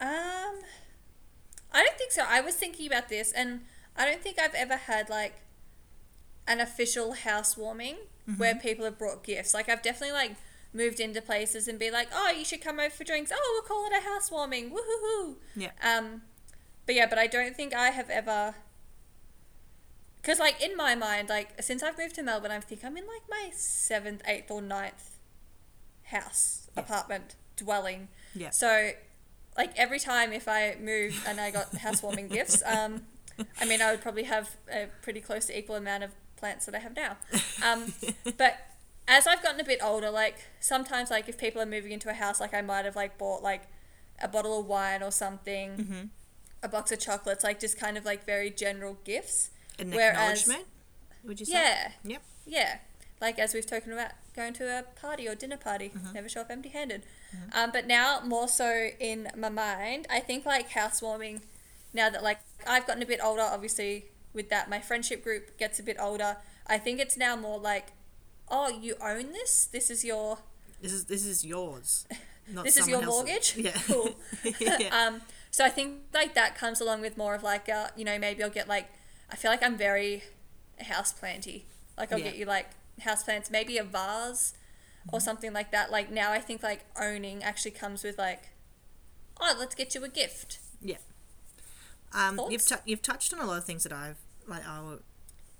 Um, 0.00 0.60
I 1.72 1.84
don't 1.84 1.96
think 1.98 2.12
so. 2.12 2.24
I 2.26 2.40
was 2.40 2.54
thinking 2.54 2.86
about 2.86 3.08
this, 3.08 3.32
and 3.32 3.60
I 3.96 4.06
don't 4.06 4.22
think 4.22 4.38
I've 4.38 4.54
ever 4.54 4.76
had 4.76 5.08
like 5.10 5.34
an 6.46 6.60
official 6.60 7.12
housewarming 7.12 7.96
where 8.36 8.54
people 8.54 8.84
have 8.84 8.98
brought 8.98 9.24
gifts. 9.24 9.52
Like 9.54 9.68
I've 9.68 9.82
definitely 9.82 10.12
like 10.14 10.36
moved 10.72 11.00
into 11.00 11.20
places 11.20 11.66
and 11.66 11.78
be 11.78 11.90
like, 11.90 12.08
oh, 12.14 12.30
you 12.30 12.44
should 12.44 12.60
come 12.62 12.78
over 12.78 12.90
for 12.90 13.02
drinks. 13.04 13.32
Oh, 13.34 13.50
we'll 13.54 13.68
call 13.68 13.86
it 13.86 13.92
a 13.92 14.08
housewarming. 14.08 14.70
Woohoo! 14.70 15.34
Yeah. 15.56 15.70
Um, 15.82 16.22
but 16.86 16.94
yeah, 16.94 17.06
but 17.08 17.18
I 17.18 17.26
don't 17.26 17.56
think 17.56 17.74
I 17.74 17.88
have 17.90 18.08
ever 18.10 18.54
Because, 20.22 20.38
like, 20.38 20.62
in 20.62 20.76
my 20.76 20.94
mind, 20.94 21.28
like, 21.28 21.62
since 21.62 21.82
I've 21.82 21.96
moved 21.98 22.14
to 22.16 22.22
Melbourne, 22.22 22.50
I 22.50 22.60
think 22.60 22.84
I'm 22.84 22.96
in, 22.96 23.06
like, 23.06 23.22
my 23.28 23.50
seventh, 23.54 24.22
eighth, 24.26 24.50
or 24.50 24.60
ninth 24.60 25.16
house, 26.04 26.68
Yeah. 26.76 26.82
apartment, 26.82 27.36
dwelling. 27.56 28.08
Yeah. 28.34 28.50
So, 28.50 28.92
like, 29.56 29.72
every 29.78 29.98
time 29.98 30.32
if 30.32 30.46
I 30.46 30.76
move 30.78 31.24
and 31.26 31.40
I 31.40 31.50
got 31.50 31.74
housewarming 31.74 32.28
gifts, 32.28 32.62
um, 32.66 33.06
I 33.60 33.64
mean, 33.64 33.80
I 33.80 33.90
would 33.92 34.02
probably 34.02 34.24
have 34.24 34.50
a 34.70 34.88
pretty 35.02 35.20
close 35.20 35.46
to 35.46 35.58
equal 35.58 35.76
amount 35.76 36.04
of 36.04 36.10
plants 36.40 36.66
that 36.66 36.74
I 36.74 36.78
have 36.78 36.96
now. 36.96 37.16
Um, 37.64 37.92
but 38.36 38.56
as 39.06 39.26
I've 39.26 39.42
gotten 39.42 39.60
a 39.60 39.64
bit 39.64 39.78
older, 39.82 40.10
like, 40.10 40.36
sometimes, 40.60 41.10
like, 41.10 41.28
if 41.28 41.38
people 41.38 41.60
are 41.62 41.66
moving 41.66 41.92
into 41.92 42.08
a 42.10 42.14
house, 42.14 42.40
like, 42.40 42.54
I 42.54 42.62
might 42.62 42.84
have, 42.84 42.96
like, 42.96 43.18
bought, 43.18 43.42
like, 43.42 43.62
a 44.20 44.26
bottle 44.28 44.58
of 44.60 44.66
wine 44.66 45.02
or 45.02 45.10
something, 45.12 45.70
Mm-hmm. 45.76 46.02
a 46.62 46.68
box 46.68 46.90
of 46.92 46.98
chocolates, 47.00 47.44
like, 47.44 47.60
just 47.60 47.78
kind 47.78 47.96
of, 47.98 48.04
like, 48.04 48.24
very 48.24 48.50
general 48.50 48.98
gifts. 49.04 49.50
An 49.78 49.90
Whereas- 49.90 50.42
acknowledgement, 50.42 50.64
would 51.24 51.40
you 51.40 51.46
say? 51.46 51.52
Yeah. 51.52 51.88
Yep. 52.04 52.22
Yeah. 52.46 52.78
Like 53.20 53.38
as 53.38 53.52
we've 53.52 53.64
spoken 53.64 53.92
about 53.92 54.12
going 54.34 54.54
to 54.54 54.64
a 54.78 54.82
party 54.98 55.28
or 55.28 55.34
dinner 55.34 55.58
party, 55.58 55.92
never 56.14 56.26
show 56.26 56.40
up 56.40 56.50
empty 56.50 56.70
handed. 56.70 57.02
Um, 57.52 57.70
but 57.70 57.86
now 57.86 58.20
more 58.24 58.48
so 58.48 58.88
in 58.98 59.28
my 59.36 59.50
mind, 59.50 60.06
I 60.08 60.20
think 60.20 60.46
like 60.46 60.70
housewarming, 60.70 61.42
now 61.92 62.08
that 62.08 62.22
like 62.22 62.38
I've 62.66 62.86
gotten 62.86 63.02
a 63.02 63.06
bit 63.06 63.20
older, 63.22 63.42
obviously 63.42 64.06
with 64.32 64.48
that 64.50 64.68
my 64.70 64.80
friendship 64.80 65.22
group 65.24 65.58
gets 65.58 65.78
a 65.78 65.82
bit 65.82 65.96
older. 66.00 66.36
I 66.66 66.78
think 66.78 67.00
it's 67.00 67.16
now 67.16 67.34
more 67.36 67.58
like, 67.58 67.88
oh, 68.48 68.68
you 68.68 68.94
own 69.02 69.32
this. 69.32 69.66
This 69.66 69.90
is 69.90 70.04
your 70.04 70.38
This 70.80 70.92
is 70.92 71.04
this 71.06 71.24
is 71.24 71.44
yours. 71.44 72.06
Not 72.52 72.64
this 72.64 72.76
is 72.76 72.88
your 72.88 73.02
mortgage. 73.02 73.54
Yeah. 73.56 73.72
Cool. 73.86 74.16
yeah. 74.58 74.78
Um, 75.08 75.20
so 75.52 75.64
I 75.64 75.68
think 75.68 76.00
like 76.14 76.34
that 76.34 76.56
comes 76.56 76.80
along 76.80 77.00
with 77.00 77.16
more 77.16 77.34
of 77.34 77.42
like 77.42 77.68
uh, 77.68 77.88
you 77.96 78.04
know 78.04 78.18
maybe 78.18 78.42
I'll 78.42 78.50
get 78.50 78.68
like 78.68 78.88
I 79.30 79.36
feel 79.36 79.50
like 79.50 79.62
I'm 79.62 79.76
very 79.76 80.22
house 80.80 81.12
planty. 81.12 81.66
Like 81.98 82.12
I'll 82.12 82.18
Yeah. 82.18 82.26
get 82.26 82.36
you 82.36 82.44
like 82.46 82.70
house 83.00 83.22
plants, 83.24 83.50
maybe 83.50 83.78
a 83.78 83.84
vase 83.84 84.54
Mm-hmm. 85.00 85.16
or 85.16 85.20
something 85.20 85.54
like 85.54 85.70
that. 85.72 85.90
Like 85.90 86.10
now 86.10 86.30
I 86.30 86.40
think 86.40 86.62
like 86.62 86.84
owning 87.00 87.42
actually 87.42 87.70
comes 87.70 88.04
with 88.04 88.18
like 88.18 88.50
oh 89.40 89.56
let's 89.58 89.74
get 89.74 89.94
you 89.94 90.04
a 90.04 90.08
gift. 90.08 90.58
Yeah. 90.82 90.98
Um, 92.12 92.40
you've 92.50 92.64
t- 92.66 92.74
you've 92.84 93.02
touched 93.02 93.32
on 93.32 93.40
a 93.40 93.46
lot 93.46 93.58
of 93.58 93.64
things 93.64 93.84
that 93.84 93.92
I've 93.92 94.18
like 94.46 94.66
I 94.66 94.80
would 94.82 95.02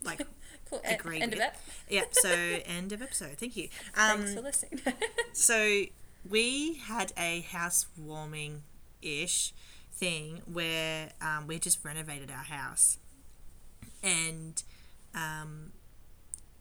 like 0.03 0.21
Cool. 0.71 0.81
Agree 0.85 1.21
End 1.21 1.33
of 1.33 1.39
with. 1.41 1.49
it. 1.49 1.55
yeah. 1.93 2.05
So 2.13 2.29
end 2.67 2.93
of 2.93 3.03
episode. 3.03 3.37
Thank 3.39 3.57
you. 3.57 3.69
Um, 3.97 4.19
Thanks 4.23 4.35
for 4.35 4.41
listening. 4.41 4.81
so 5.33 5.83
we 6.29 6.75
had 6.75 7.13
a 7.19 7.41
housewarming 7.51 8.63
ish 9.03 9.53
thing 9.93 10.43
where 10.53 11.11
um, 11.21 11.47
we 11.49 11.59
just 11.59 11.85
renovated 11.85 12.31
our 12.31 12.45
house, 12.45 12.99
and 14.03 14.63
um, 15.15 15.73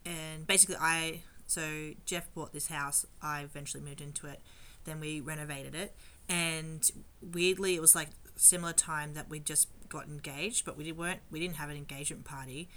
and 0.04 0.46
basically 0.46 0.76
I 0.80 1.20
so 1.46 1.92
Jeff 2.04 2.32
bought 2.34 2.52
this 2.52 2.66
house. 2.68 3.06
I 3.22 3.42
eventually 3.42 3.82
moved 3.82 4.00
into 4.00 4.26
it. 4.26 4.40
Then 4.84 4.98
we 5.00 5.20
renovated 5.20 5.74
it, 5.74 5.94
and 6.28 6.88
weirdly 7.22 7.76
it 7.76 7.80
was 7.80 7.94
like 7.94 8.08
similar 8.34 8.72
time 8.72 9.14
that 9.14 9.28
we 9.28 9.38
just 9.38 9.68
got 9.90 10.06
engaged, 10.08 10.64
but 10.64 10.78
we 10.78 10.90
weren't 10.92 11.20
we 11.30 11.38
didn't 11.40 11.56
have 11.56 11.68
an 11.68 11.76
engagement 11.76 12.24
party, 12.24 12.68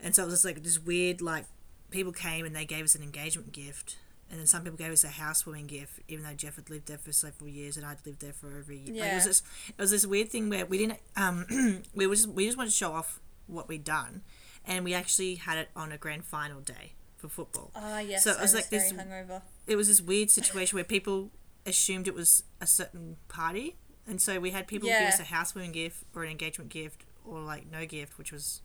and 0.00 0.14
so 0.16 0.22
it 0.22 0.26
was 0.26 0.34
just 0.34 0.44
like 0.44 0.62
this 0.64 0.78
weird 0.80 1.20
like 1.22 1.44
people 1.90 2.12
came 2.12 2.44
and 2.44 2.54
they 2.56 2.64
gave 2.64 2.84
us 2.84 2.94
an 2.96 3.02
engagement 3.02 3.52
gift. 3.52 3.96
And 4.30 4.38
then 4.38 4.46
some 4.46 4.62
people 4.62 4.76
gave 4.76 4.92
us 4.92 5.04
a 5.04 5.08
housewarming 5.08 5.68
gift, 5.68 6.00
even 6.06 6.22
though 6.22 6.34
Jeff 6.34 6.56
had 6.56 6.68
lived 6.68 6.86
there 6.88 6.98
for 6.98 7.12
several 7.12 7.48
years 7.48 7.78
and 7.78 7.86
I'd 7.86 8.04
lived 8.04 8.20
there 8.20 8.34
for 8.34 8.48
over 8.58 8.70
a 8.72 8.76
year. 8.76 8.94
Like, 9.02 9.12
it 9.12 9.14
was 9.14 9.24
Yeah. 9.24 9.30
just 9.30 9.44
it 9.70 9.78
was 9.80 9.90
this 9.90 10.04
weird 10.06 10.28
thing 10.28 10.50
where 10.50 10.66
we 10.66 10.76
didn't 10.76 10.98
um 11.16 11.82
we 11.94 12.06
was 12.06 12.26
we 12.28 12.44
just 12.44 12.58
wanted 12.58 12.68
to 12.70 12.76
show 12.76 12.92
off 12.92 13.20
what 13.46 13.68
we'd 13.68 13.84
done, 13.84 14.20
and 14.66 14.84
we 14.84 14.92
actually 14.92 15.36
had 15.36 15.56
it 15.56 15.70
on 15.74 15.92
a 15.92 15.96
grand 15.96 16.24
final 16.26 16.60
day 16.60 16.92
for 17.16 17.28
football. 17.28 17.70
Ah 17.74 18.00
yes. 18.00 18.24
So 18.24 18.32
it 18.32 18.36
I 18.38 18.42
was 18.42 18.52
was 18.52 18.60
like 18.60 18.68
this- 18.68 18.92
hungover. 18.92 19.40
It 19.66 19.76
was 19.76 19.88
this 19.88 20.02
weird 20.02 20.30
situation 20.30 20.76
where 20.76 20.84
people 20.84 21.30
assumed 21.64 22.06
it 22.06 22.14
was 22.14 22.42
a 22.60 22.66
certain 22.66 23.16
party, 23.28 23.76
and 24.08 24.20
so 24.20 24.40
we 24.40 24.50
had 24.50 24.66
people 24.66 24.88
give 24.88 25.08
us 25.08 25.20
a 25.20 25.24
housewarming 25.24 25.72
gift 25.72 26.02
or 26.14 26.24
an 26.24 26.30
engagement 26.30 26.70
gift 26.70 27.04
or 27.26 27.40
like 27.40 27.70
no 27.70 27.84
gift, 27.86 28.18
which 28.18 28.32
was 28.32 28.62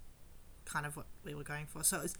kind 0.66 0.86
of 0.86 0.96
what 0.96 1.06
we 1.26 1.34
were 1.36 1.44
going 1.44 1.66
for. 1.66 1.84
So 1.84 1.98
it 1.98 2.04
was, 2.04 2.16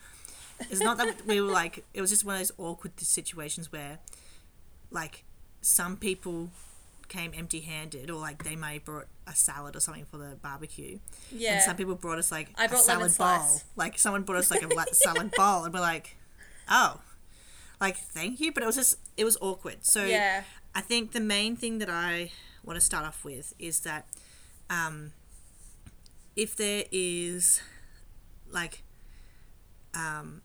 it's 0.70 0.82
not 0.82 0.98
that 0.98 1.26
we 1.26 1.40
were 1.42 1.52
like 1.52 1.84
it 1.94 2.02
was 2.02 2.10
just 2.10 2.26
one 2.26 2.36
of 2.36 2.40
those 2.42 2.52
awkward 2.58 3.00
situations 3.00 3.72
where 3.72 4.00
like 4.92 5.24
some 5.62 5.98
people 5.98 6.50
came 7.08 7.32
empty 7.36 7.60
handed 7.62 8.10
or 8.10 8.20
like 8.20 8.44
they 8.44 8.56
may 8.56 8.76
have 8.76 8.86
brought 8.86 9.06
a 9.28 9.36
salad 9.36 9.76
or 9.76 9.80
something 9.80 10.06
for 10.06 10.18
the 10.18 10.36
barbecue 10.42 11.00
Yeah. 11.32 11.54
and 11.54 11.62
some 11.62 11.76
people 11.76 11.96
brought 11.96 12.18
us 12.18 12.32
like 12.32 12.50
I 12.58 12.66
a 12.66 12.76
salad 12.76 13.16
bowl 13.18 13.62
like 13.76 14.00
someone 14.00 14.24
brought 14.24 14.40
us 14.40 14.50
like 14.52 14.64
a 14.64 14.68
la- 14.68 14.86
salad 14.92 15.32
bowl 15.38 15.64
and 15.66 15.74
we're 15.74 15.80
like 15.82 16.16
oh 16.70 17.02
like 17.80 17.98
thank 17.98 18.40
you 18.40 18.52
but 18.52 18.64
it 18.64 18.66
was 18.66 18.76
just 18.76 18.98
it 19.18 19.26
was 19.26 19.38
awkward 19.42 19.78
so 19.82 20.06
yeah. 20.06 20.44
I 20.74 20.82
think 20.82 21.12
the 21.12 21.20
main 21.20 21.56
thing 21.56 21.78
that 21.80 21.90
I 21.90 22.32
want 22.64 22.78
to 22.78 22.82
start 22.86 23.06
off 23.06 23.24
with 23.26 23.54
is 23.60 23.82
that 23.82 24.08
um, 24.70 25.12
if 26.36 26.56
there 26.56 26.86
is 26.92 27.62
like 28.50 28.84
um, 29.94 30.42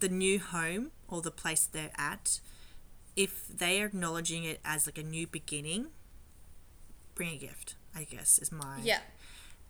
the 0.00 0.08
new 0.08 0.38
home 0.38 0.90
or 1.08 1.20
the 1.22 1.30
place 1.30 1.66
they're 1.66 1.90
at, 1.96 2.40
if 3.16 3.46
they 3.48 3.80
are 3.82 3.86
acknowledging 3.86 4.44
it 4.44 4.60
as 4.64 4.86
like 4.86 4.98
a 4.98 5.02
new 5.02 5.26
beginning, 5.26 5.86
bring 7.14 7.30
a 7.30 7.36
gift. 7.38 7.76
I 7.96 8.04
guess 8.04 8.38
is 8.40 8.50
my 8.50 8.80
Yeah. 8.82 9.00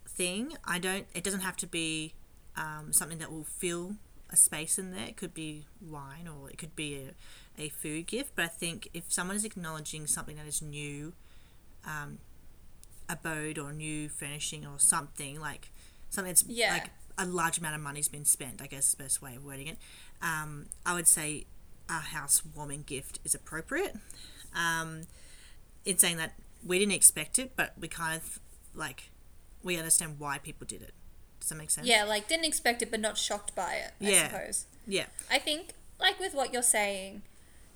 thing. 0.09 0.57
I 0.65 0.79
don't. 0.79 1.07
It 1.15 1.23
doesn't 1.25 1.41
have 1.41 1.57
to 1.59 1.67
be 1.67 2.15
um, 2.57 2.93
something 2.93 3.19
that 3.19 3.31
will 3.31 3.45
fill 3.45 3.97
a 4.31 4.37
space 4.37 4.79
in 4.79 4.93
there. 4.93 5.07
It 5.07 5.17
could 5.19 5.35
be 5.35 5.67
wine 5.81 6.27
or 6.27 6.49
it 6.49 6.57
could 6.57 6.75
be 6.75 6.97
a, 7.59 7.63
a 7.63 7.69
food 7.69 8.07
gift. 8.07 8.33
But 8.35 8.47
I 8.47 8.49
think 8.49 8.89
if 8.95 9.13
someone 9.13 9.37
is 9.37 9.45
acknowledging 9.45 10.07
something 10.07 10.37
that 10.37 10.47
is 10.47 10.63
new, 10.63 11.13
um, 11.87 12.19
abode 13.09 13.59
or 13.59 13.73
new 13.73 14.09
furnishing 14.09 14.67
or 14.67 14.79
something 14.79 15.39
like 15.41 15.71
something 16.11 16.31
that's 16.31 16.45
Yeah. 16.45 16.73
like 16.73 16.91
a 17.19 17.27
large 17.27 17.59
amount 17.59 17.75
of 17.77 17.81
money's 17.81 18.09
been 18.09 18.25
spent. 18.25 18.61
I 18.63 18.67
guess 18.67 18.89
is 18.89 18.95
the 18.95 19.03
best 19.05 19.23
way 19.23 19.35
of 19.37 19.45
wording 19.45 19.67
it. 19.69 19.79
Um, 20.23 20.67
I 20.87 20.95
would 20.95 21.07
say 21.09 21.47
a 21.89 22.01
housewarming 22.01 22.83
gift 22.85 23.19
is 23.25 23.35
appropriate. 23.35 23.97
Um, 24.55 25.03
in 25.85 25.99
saying 25.99 26.17
that 26.17 26.33
we 26.65 26.79
didn't 26.79 26.95
expect 26.95 27.39
it, 27.39 27.53
but 27.57 27.75
we 27.79 27.89
kind 27.89 28.17
of 28.17 28.39
like 28.75 29.11
we 29.63 29.77
understand 29.77 30.19
why 30.19 30.39
people 30.39 30.67
did 30.67 30.81
it. 30.83 30.93
Does 31.41 31.51
that 31.51 31.57
make 31.57 31.71
sense? 31.71 31.87
Yeah, 31.87 32.05
like 32.05 32.27
didn't 32.29 32.47
expect 32.47 32.81
it 32.83 32.91
but 32.91 33.01
not 33.01 33.19
shocked 33.19 33.55
by 33.55 33.75
it, 33.75 33.93
I 34.01 34.11
Yeah. 34.11 34.31
suppose. 34.31 34.67
Yeah. 34.87 35.07
I 35.31 35.39
think, 35.39 35.71
like 36.01 36.19
with 36.19 36.33
what 36.35 36.53
you're 36.53 36.63
saying, 36.63 37.23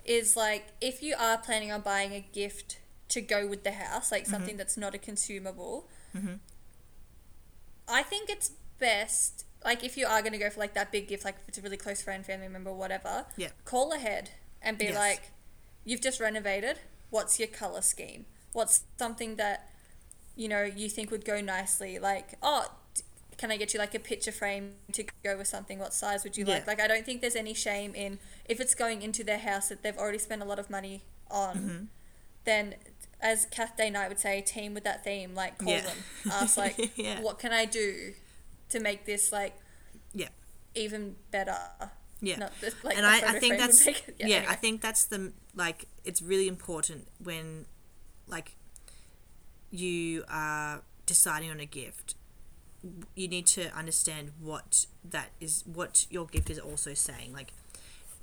is 0.04 0.36
like 0.36 0.68
if 0.80 1.02
you 1.02 1.14
are 1.18 1.36
planning 1.36 1.70
on 1.70 1.82
buying 1.82 2.12
a 2.14 2.20
gift 2.20 2.78
to 3.08 3.20
go 3.20 3.46
with 3.46 3.64
the 3.64 3.72
house, 3.72 4.12
like 4.12 4.26
something 4.26 4.50
Mm-hmm. 4.50 4.58
that's 4.58 4.76
not 4.76 4.94
a 4.94 4.98
consumable, 4.98 5.88
I 7.88 8.02
think 8.02 8.28
it's 8.28 8.50
best. 8.78 9.44
Like 9.64 9.82
if 9.82 9.96
you 9.96 10.06
are 10.06 10.20
going 10.20 10.32
to 10.32 10.38
go 10.38 10.50
for 10.50 10.60
like 10.60 10.74
that 10.74 10.92
big 10.92 11.08
gift, 11.08 11.24
like 11.24 11.36
if 11.42 11.48
it's 11.48 11.58
a 11.58 11.62
really 11.62 11.76
close 11.76 12.02
friend, 12.02 12.24
family 12.24 12.48
member, 12.48 12.72
whatever, 12.72 13.26
Yeah. 13.36 13.48
call 13.64 13.92
ahead 13.92 14.30
and 14.62 14.76
be 14.78 14.86
Yes. 14.86 14.94
like, 14.94 15.22
"You've 15.84 16.00
just 16.00 16.20
renovated. 16.20 16.78
What's 17.10 17.38
your 17.38 17.48
color 17.48 17.80
scheme? 17.82 18.26
What's 18.52 18.82
something 18.98 19.36
that 19.36 19.70
you 20.36 20.48
know 20.48 20.62
you 20.62 20.88
think 20.88 21.10
would 21.10 21.24
go 21.24 21.40
nicely? 21.40 21.98
Like, 21.98 22.34
oh, 22.42 22.70
can 23.38 23.50
I 23.50 23.56
get 23.56 23.72
you 23.72 23.78
like 23.78 23.94
a 23.94 24.00
picture 24.00 24.32
frame 24.32 24.74
to 24.92 25.04
go 25.24 25.36
with 25.38 25.48
something? 25.48 25.78
What 25.78 25.94
size 25.94 26.24
would 26.24 26.36
you 26.36 26.44
Yeah. 26.44 26.54
like? 26.54 26.66
Like, 26.66 26.80
I 26.80 26.86
don't 26.88 27.04
think 27.06 27.20
there's 27.20 27.36
any 27.36 27.54
shame 27.54 27.94
in 27.94 28.18
if 28.44 28.60
it's 28.60 28.74
going 28.74 29.00
into 29.02 29.24
their 29.24 29.38
house 29.38 29.68
that 29.70 29.82
they've 29.82 29.96
already 29.96 30.18
spent 30.18 30.42
a 30.42 30.44
lot 30.44 30.58
of 30.58 30.68
money 30.70 31.04
on. 31.30 31.56
Mm-hmm. 31.56 31.84
Then, 32.44 32.74
as 33.20 33.46
Kath 33.46 33.76
Day 33.76 33.90
Knight 33.90 34.08
would 34.08 34.20
say, 34.20 34.40
team 34.40 34.74
with 34.74 34.84
that 34.84 35.02
theme. 35.04 35.34
Like, 35.34 35.58
call 35.58 35.72
Yeah. 35.72 35.80
them, 35.82 35.96
ask 36.30 36.56
like, 36.56 36.92
Yeah. 36.96 37.20
what 37.20 37.38
can 37.38 37.52
I 37.52 37.64
do 37.64 38.12
to 38.70 38.80
make 38.80 39.04
this 39.06 39.32
like 39.32 39.54
Yeah. 40.12 40.28
even 40.74 41.16
better? 41.30 41.56
Yeah. 42.20 42.48
Just, 42.60 42.82
like 42.84 42.96
and 42.96 43.06
I, 43.06 43.18
I 43.36 43.38
think 43.38 43.58
that's 43.58 43.86
it- 43.86 44.14
yeah, 44.18 44.24
anyway. 44.38 44.46
I 44.48 44.54
think 44.56 44.80
that's 44.80 45.04
the 45.04 45.32
like 45.54 45.86
it's 46.04 46.20
really 46.22 46.48
important 46.48 47.08
when 47.22 47.66
like 48.26 48.56
you 49.70 50.24
are 50.28 50.82
deciding 51.06 51.50
on 51.50 51.60
a 51.60 51.66
gift 51.66 52.14
you 53.14 53.26
need 53.28 53.46
to 53.46 53.70
understand 53.76 54.30
what 54.40 54.86
that 55.04 55.28
is 55.40 55.64
what 55.66 56.06
your 56.10 56.26
gift 56.26 56.48
is 56.50 56.58
also 56.58 56.94
saying 56.94 57.32
like 57.32 57.52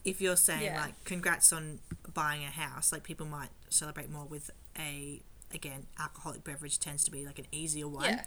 if 0.03 0.21
you're 0.21 0.35
saying 0.37 0.63
Yeah. 0.63 0.81
like 0.81 1.03
congrats 1.03 1.51
on 1.51 1.79
buying 2.13 2.43
a 2.43 2.49
house 2.49 2.91
like 2.91 3.03
people 3.03 3.25
might 3.25 3.49
celebrate 3.69 4.09
more 4.09 4.25
with 4.25 4.49
a 4.77 5.21
again 5.53 5.85
alcoholic 5.99 6.43
beverage 6.43 6.79
tends 6.79 7.03
to 7.03 7.11
be 7.11 7.25
like 7.25 7.39
an 7.39 7.45
easier 7.51 7.87
one 7.87 8.05
Yeah. 8.05 8.23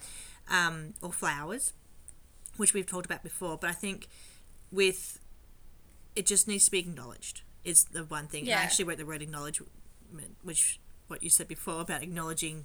um, 0.66 0.94
or 1.02 1.12
flowers 1.12 1.72
which 2.56 2.72
we've 2.74 2.87
talked 2.87 3.06
about 3.06 3.22
before 3.22 3.56
but 3.58 3.68
i 3.70 3.72
think 3.72 4.08
with 4.72 5.18
it 6.16 6.26
just 6.26 6.48
needs 6.48 6.64
to 6.66 6.70
be 6.70 6.78
acknowledged 6.78 7.42
is 7.64 7.84
the 7.92 8.04
one 8.04 8.26
thing 8.28 8.44
And 8.48 8.58
I 8.58 8.62
actually 8.62 8.87
wrote 8.87 8.98
the 8.98 9.06
word 9.06 9.20
acknowledgement 9.22 9.70
which 10.42 10.80
what 11.08 11.22
you 11.22 11.30
said 11.30 11.48
before 11.48 11.80
about 11.80 12.02
acknowledging 12.02 12.64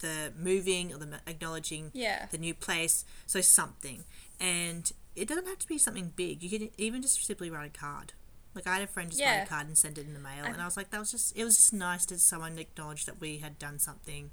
the 0.00 0.32
moving 0.38 0.92
or 0.92 0.98
the 0.98 1.20
acknowledging 1.26 1.90
Yeah. 1.92 2.26
the 2.30 2.38
new 2.38 2.54
place 2.54 3.04
so 3.26 3.40
something 3.40 4.04
and 4.40 4.90
it 5.14 5.28
doesn't 5.28 5.46
have 5.46 5.58
to 5.58 5.68
be 5.68 5.76
something 5.76 6.12
big. 6.16 6.42
You 6.42 6.48
can 6.58 6.70
even 6.78 7.02
just 7.02 7.22
simply 7.26 7.50
write 7.50 7.76
a 7.76 7.78
card. 7.78 8.14
Like 8.54 8.66
I 8.66 8.74
had 8.74 8.82
a 8.82 8.86
friend 8.86 9.08
just 9.10 9.20
Yeah. 9.20 9.38
write 9.38 9.46
a 9.46 9.48
card 9.48 9.66
and 9.66 9.78
send 9.78 9.98
it 9.98 10.06
in 10.06 10.12
the 10.14 10.20
mail, 10.20 10.44
and 10.44 10.60
I 10.60 10.64
was 10.64 10.76
like, 10.76 10.90
that 10.90 10.98
was 11.00 11.10
just 11.10 11.36
it 11.36 11.44
was 11.44 11.56
just 11.56 11.72
nice 11.72 12.04
to 12.06 12.18
someone 12.18 12.58
acknowledge 12.58 13.04
that 13.06 13.20
we 13.20 13.38
had 13.38 13.58
done 13.58 13.78
something. 13.78 14.30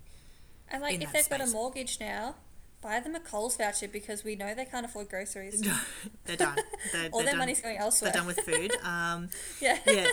And 0.69 0.81
like 0.81 1.01
if 1.01 1.11
they've 1.11 1.29
got 1.29 1.41
a 1.41 1.47
mortgage 1.47 1.99
now, 1.99 2.35
buy 2.81 2.99
them 2.99 3.15
a 3.15 3.19
Coles 3.19 3.55
voucher 3.57 3.87
because 3.87 4.23
we 4.23 4.35
know 4.35 4.53
they 4.53 4.65
can't 4.65 4.85
afford 4.85 5.09
groceries. 5.09 5.61
they're 6.25 6.35
done. 6.35 6.57
They're, 6.91 7.09
All 7.11 7.19
they're 7.19 7.25
their 7.25 7.31
done. 7.33 7.37
money's 7.39 7.61
going 7.61 7.77
elsewhere. 7.77 8.11
They're 8.11 8.19
done 8.21 8.27
with 8.27 8.39
food. 8.41 8.71
Um, 8.83 9.29
yeah. 9.61 9.77
yeah. 9.85 10.07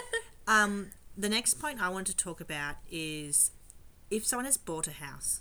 Um, 0.49 0.91
the 1.17 1.29
next 1.29 1.55
point 1.55 1.81
I 1.81 1.89
want 1.89 2.07
to 2.07 2.17
talk 2.17 2.41
about 2.41 2.77
is 2.91 3.51
if 4.11 4.25
someone 4.25 4.45
has 4.47 4.57
bought 4.57 4.87
a 4.87 4.93
house. 4.93 5.41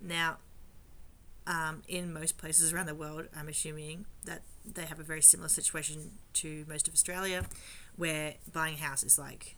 Now, 0.00 0.38
um, 1.46 1.82
in 1.88 2.12
most 2.12 2.38
places 2.38 2.72
around 2.72 2.86
the 2.86 2.94
world, 2.94 3.26
I'm 3.36 3.48
assuming 3.48 4.06
that 4.24 4.42
they 4.74 4.82
have 4.86 4.98
a 4.98 5.02
very 5.02 5.22
similar 5.22 5.48
situation 5.48 6.12
to 6.34 6.64
most 6.68 6.88
of 6.88 6.94
Australia, 6.94 7.44
where 7.96 8.34
buying 8.52 8.74
a 8.74 8.78
house 8.78 9.02
is 9.02 9.18
like 9.18 9.56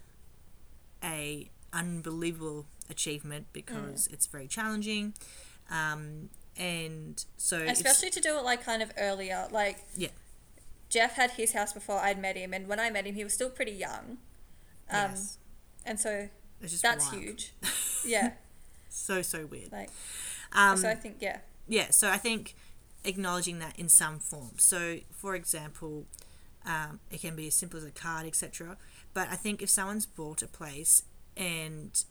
a 1.02 1.50
unbelievable 1.72 2.66
achievement 2.90 3.46
because 3.52 4.06
it's 4.12 4.26
very 4.26 4.46
challenging. 4.48 5.14
Um, 5.70 6.30
and 6.56 7.24
so 7.36 7.58
Especially 7.58 8.10
to 8.10 8.20
do 8.20 8.36
it 8.38 8.44
like 8.44 8.64
kind 8.64 8.82
of 8.82 8.92
earlier. 8.98 9.46
Like 9.50 9.78
yeah, 9.96 10.08
Jeff 10.88 11.14
had 11.14 11.32
his 11.32 11.52
house 11.52 11.72
before 11.72 11.98
I'd 11.98 12.18
met 12.20 12.36
him, 12.36 12.52
and 12.52 12.66
when 12.66 12.80
I 12.80 12.90
met 12.90 13.06
him, 13.06 13.14
he 13.14 13.24
was 13.24 13.32
still 13.32 13.50
pretty 13.50 13.72
young. 13.72 14.18
Um, 14.90 15.10
yes, 15.10 15.38
And 15.84 16.00
so 16.00 16.28
that's 16.60 17.10
wild. 17.12 17.22
huge. 17.22 17.52
Yeah. 18.04 18.32
So 18.88 19.22
so 19.22 19.44
weird. 19.46 19.70
Like, 19.72 19.90
Um, 20.52 20.76
so 20.76 20.88
I 20.88 20.94
think, 20.94 21.16
yeah. 21.20 21.38
yeah 21.68 21.90
so 21.90 22.08
i 22.08 22.16
think 22.16 22.54
acknowledging 23.08 23.58
that 23.58 23.78
in 23.78 23.88
some 23.88 24.18
form. 24.18 24.52
So 24.58 24.98
for 25.10 25.34
example 25.34 26.06
um, 26.66 27.00
it 27.10 27.20
can 27.20 27.34
be 27.34 27.46
as 27.46 27.54
simple 27.54 27.78
as 27.78 27.84
a 27.84 27.90
card 27.90 28.26
etc 28.26 28.76
but 29.14 29.28
i 29.30 29.36
think 29.36 29.62
if 29.62 29.70
someone's 29.70 30.06
bought 30.06 30.42
a 30.42 30.46
place 30.46 31.04
and 31.36 32.04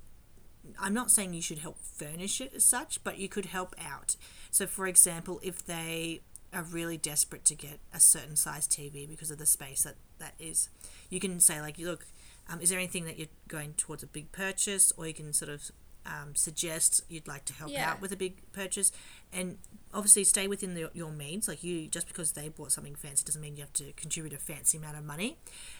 i'm 0.79 0.93
not 0.93 1.11
saying 1.11 1.33
you 1.33 1.41
should 1.41 1.59
help 1.59 1.77
furnish 1.79 2.39
it 2.41 2.53
as 2.55 2.65
such 2.65 3.03
but 3.03 3.17
you 3.17 3.29
could 3.29 3.45
help 3.47 3.75
out. 3.83 4.15
So 4.49 4.65
for 4.65 4.87
example 4.87 5.39
if 5.43 5.63
they 5.65 6.21
are 6.53 6.63
really 6.63 6.97
desperate 6.97 7.43
to 7.45 7.55
get 7.55 7.79
a 7.93 7.99
certain 7.99 8.37
size 8.37 8.67
tv 8.67 9.07
because 9.07 9.29
of 9.29 9.37
the 9.37 9.45
space 9.45 9.83
that 9.83 9.95
that 10.17 10.33
is. 10.39 10.69
You 11.09 11.19
can 11.19 11.39
say 11.39 11.61
like 11.61 11.77
look 11.77 12.07
um, 12.49 12.61
is 12.61 12.69
there 12.69 12.79
anything 12.79 13.05
that 13.05 13.17
you're 13.17 13.27
going 13.47 13.73
towards 13.73 14.03
a 14.03 14.07
big 14.07 14.31
purchase? 14.31 14.91
Or 14.97 15.05
you 15.07 15.13
can 15.13 15.33
sort 15.33 15.51
of 15.51 15.71
um, 16.07 16.33
suggest 16.35 17.01
you'd 17.09 17.27
like 17.27 17.43
to 17.45 17.53
help 17.53 17.71
Yeah. 17.71 17.91
out 17.91 18.01
with 18.01 18.11
a 18.11 18.15
big 18.15 18.33
purchase 18.53 18.91
and 19.33 19.57
obviously 19.93 20.23
stay 20.23 20.47
within 20.47 20.73
the, 20.73 20.89
your 20.93 21.11
means 21.11 21.47
like 21.47 21.63
you 21.63 21.87
just 21.87 22.07
because 22.07 22.31
they 22.31 22.47
bought 22.49 22.71
something 22.71 22.95
fancy 22.95 23.25
doesn't 23.25 23.41
mean 23.41 23.55
you 23.57 23.61
have 23.61 23.73
to 23.73 23.91
contribute 23.93 24.33
a 24.33 24.37
fancy 24.37 24.77
amount 24.77 24.97
of 24.97 25.03
money 25.03 25.37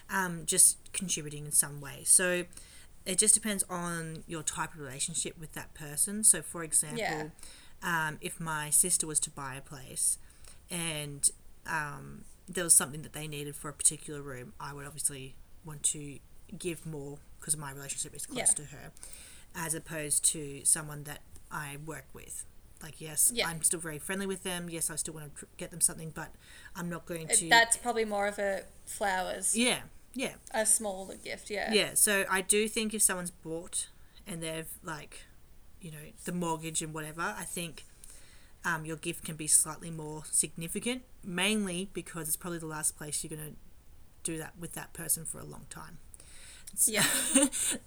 um, 0.10 0.44
just 0.46 0.78
contributing 0.92 1.46
in 1.46 1.52
some 1.52 1.80
way 1.82 2.02
so 2.04 2.44
it 3.06 3.18
just 3.18 3.34
depends 3.34 3.64
on 3.70 4.24
your 4.28 4.44
type 4.44 4.74
of 4.74 4.80
relationship 4.82 5.38
with 5.40 5.54
that 5.54 5.74
person 5.74 6.24
so 6.24 6.42
for 6.42 6.62
example 6.64 7.00
Yeah. 7.00 7.28
um, 7.84 8.18
if 8.22 8.40
my 8.40 8.70
sister 8.70 9.08
was 9.08 9.20
to 9.22 9.30
buy 9.30 9.56
a 9.56 9.62
place 9.62 10.18
and 10.70 11.30
um, 11.66 12.24
there 12.50 12.64
was 12.64 12.74
something 12.74 13.02
that 13.04 13.14
they 13.14 13.28
needed 13.28 13.56
for 13.56 13.70
a 13.70 13.74
particular 13.74 14.22
room 14.22 14.54
i 14.60 14.74
would 14.74 14.86
obviously 14.86 15.36
want 15.66 15.84
to 15.84 16.20
give 16.58 16.86
more 16.86 17.18
because 17.40 17.56
my 17.58 17.72
relationship 17.72 18.16
is 18.16 18.26
close 18.26 18.38
Yeah. 18.40 18.46
to 18.46 18.64
her 18.66 18.92
as 19.58 19.74
opposed 19.74 20.24
to 20.24 20.64
someone 20.64 21.04
that 21.04 21.22
I 21.52 21.78
work 21.84 22.06
with. 22.14 22.46
Like, 22.82 23.02
yes, 23.02 23.32
Yeah. 23.34 23.48
I'm 23.48 23.64
still 23.64 23.80
very 23.80 23.98
friendly 23.98 24.28
with 24.28 24.44
them. 24.44 24.70
Yes, 24.70 24.92
I 24.92 24.96
still 24.98 25.16
want 25.16 25.34
to 25.34 25.40
tr- 25.40 25.46
get 25.58 25.72
them 25.72 25.82
something, 25.82 26.12
but 26.12 26.30
I'm 26.76 26.90
not 26.90 27.08
going 27.08 27.28
to. 27.28 27.50
That's 27.50 27.76
probably 27.76 28.06
more 28.06 28.28
of 28.28 28.38
a 28.38 28.64
flowers, 28.86 29.58
yeah, 29.58 29.80
yeah, 30.14 30.36
a 30.52 30.66
smaller 30.66 31.16
gift, 31.16 31.50
yeah. 31.50 31.74
yeah. 31.74 31.96
So 31.96 32.26
I 32.30 32.42
do 32.42 32.68
think 32.68 32.94
if 32.94 33.02
someone's 33.02 33.32
bought 33.32 33.90
and 34.28 34.44
they've 34.44 34.70
like, 34.84 35.26
you 35.82 35.90
know, 35.90 35.98
the 36.26 36.32
mortgage 36.32 36.84
and 36.84 36.94
whatever, 36.94 37.22
I 37.22 37.44
think 37.44 37.86
um, 38.64 38.86
your 38.86 38.98
gift 38.98 39.26
can 39.26 39.36
be 39.36 39.48
slightly 39.48 39.90
more 39.90 40.24
significant. 40.30 41.02
Mainly 41.24 41.90
because 41.94 42.28
it's 42.28 42.38
probably 42.38 42.60
the 42.60 42.68
last 42.68 42.96
place 42.96 43.24
you're 43.24 43.36
going 43.36 43.52
to 43.52 43.56
do 44.24 44.38
that 44.38 44.54
with 44.60 44.74
that 44.74 44.94
person 44.94 45.26
for 45.26 45.40
a 45.40 45.46
long 45.46 45.66
time. 45.70 45.98
Yeah. 46.88 47.04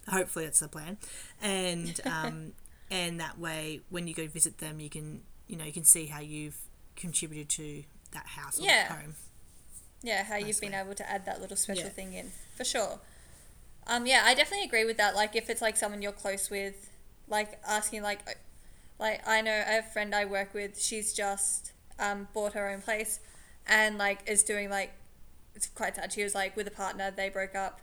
hopefully 0.09 0.45
that's 0.47 0.61
the 0.61 0.69
plan 0.69 0.99
and 1.41 2.01
um, 2.07 2.53
and 2.91 3.21
that 3.21 3.39
way 3.39 3.81
when 3.89 4.07
you 4.09 4.15
go 4.15 4.27
visit 4.27 4.59
them 4.59 4.81
you 4.81 4.91
can 4.91 5.23
you 5.47 5.57
know 5.57 5.65
you 5.65 5.73
can 5.73 5.85
see 5.85 6.07
how 6.07 6.21
you've 6.21 6.57
contributed 6.97 7.49
to 7.51 7.85
that 8.13 8.27
house 8.27 8.59
or 8.59 8.65
Yeah. 8.65 8.93
home 8.93 9.15
Yeah, 10.03 10.25
how 10.25 10.37
you've 10.37 10.61
been 10.61 10.75
able 10.75 10.95
to 10.95 11.09
add 11.11 11.25
that 11.27 11.41
little 11.41 11.57
special 11.57 11.85
Yeah. 11.85 11.91
thing 11.91 12.15
in, 12.15 12.33
for 12.57 12.65
sure. 12.65 13.01
Um, 13.87 14.07
yeah, 14.07 14.23
I 14.25 14.35
definitely 14.35 14.65
agree 14.67 14.85
with 14.85 14.97
that. 14.97 15.15
Like, 15.15 15.37
if 15.37 15.51
it's 15.51 15.61
like 15.61 15.77
someone 15.77 16.01
you're 16.03 16.13
close 16.13 16.49
with, 16.51 16.89
like 17.29 17.61
asking, 17.67 18.03
like, 18.03 18.21
like 18.99 19.21
I 19.29 19.41
know 19.43 19.63
a 19.67 19.83
friend 19.83 20.15
I 20.15 20.25
work 20.25 20.55
with. 20.55 20.81
She's 20.81 21.13
just 21.13 21.73
um, 21.99 22.29
bought 22.33 22.55
her 22.55 22.69
own 22.71 22.81
place, 22.81 23.21
and 23.67 23.99
like 23.99 24.21
is 24.27 24.43
doing 24.43 24.71
like, 24.71 24.93
it's 25.55 25.67
quite 25.69 25.97
sad. 25.97 26.13
She 26.13 26.23
was 26.25 26.35
like 26.35 26.57
with 26.57 26.67
a 26.67 26.71
partner. 26.71 27.11
They 27.11 27.29
broke 27.29 27.55
up. 27.55 27.81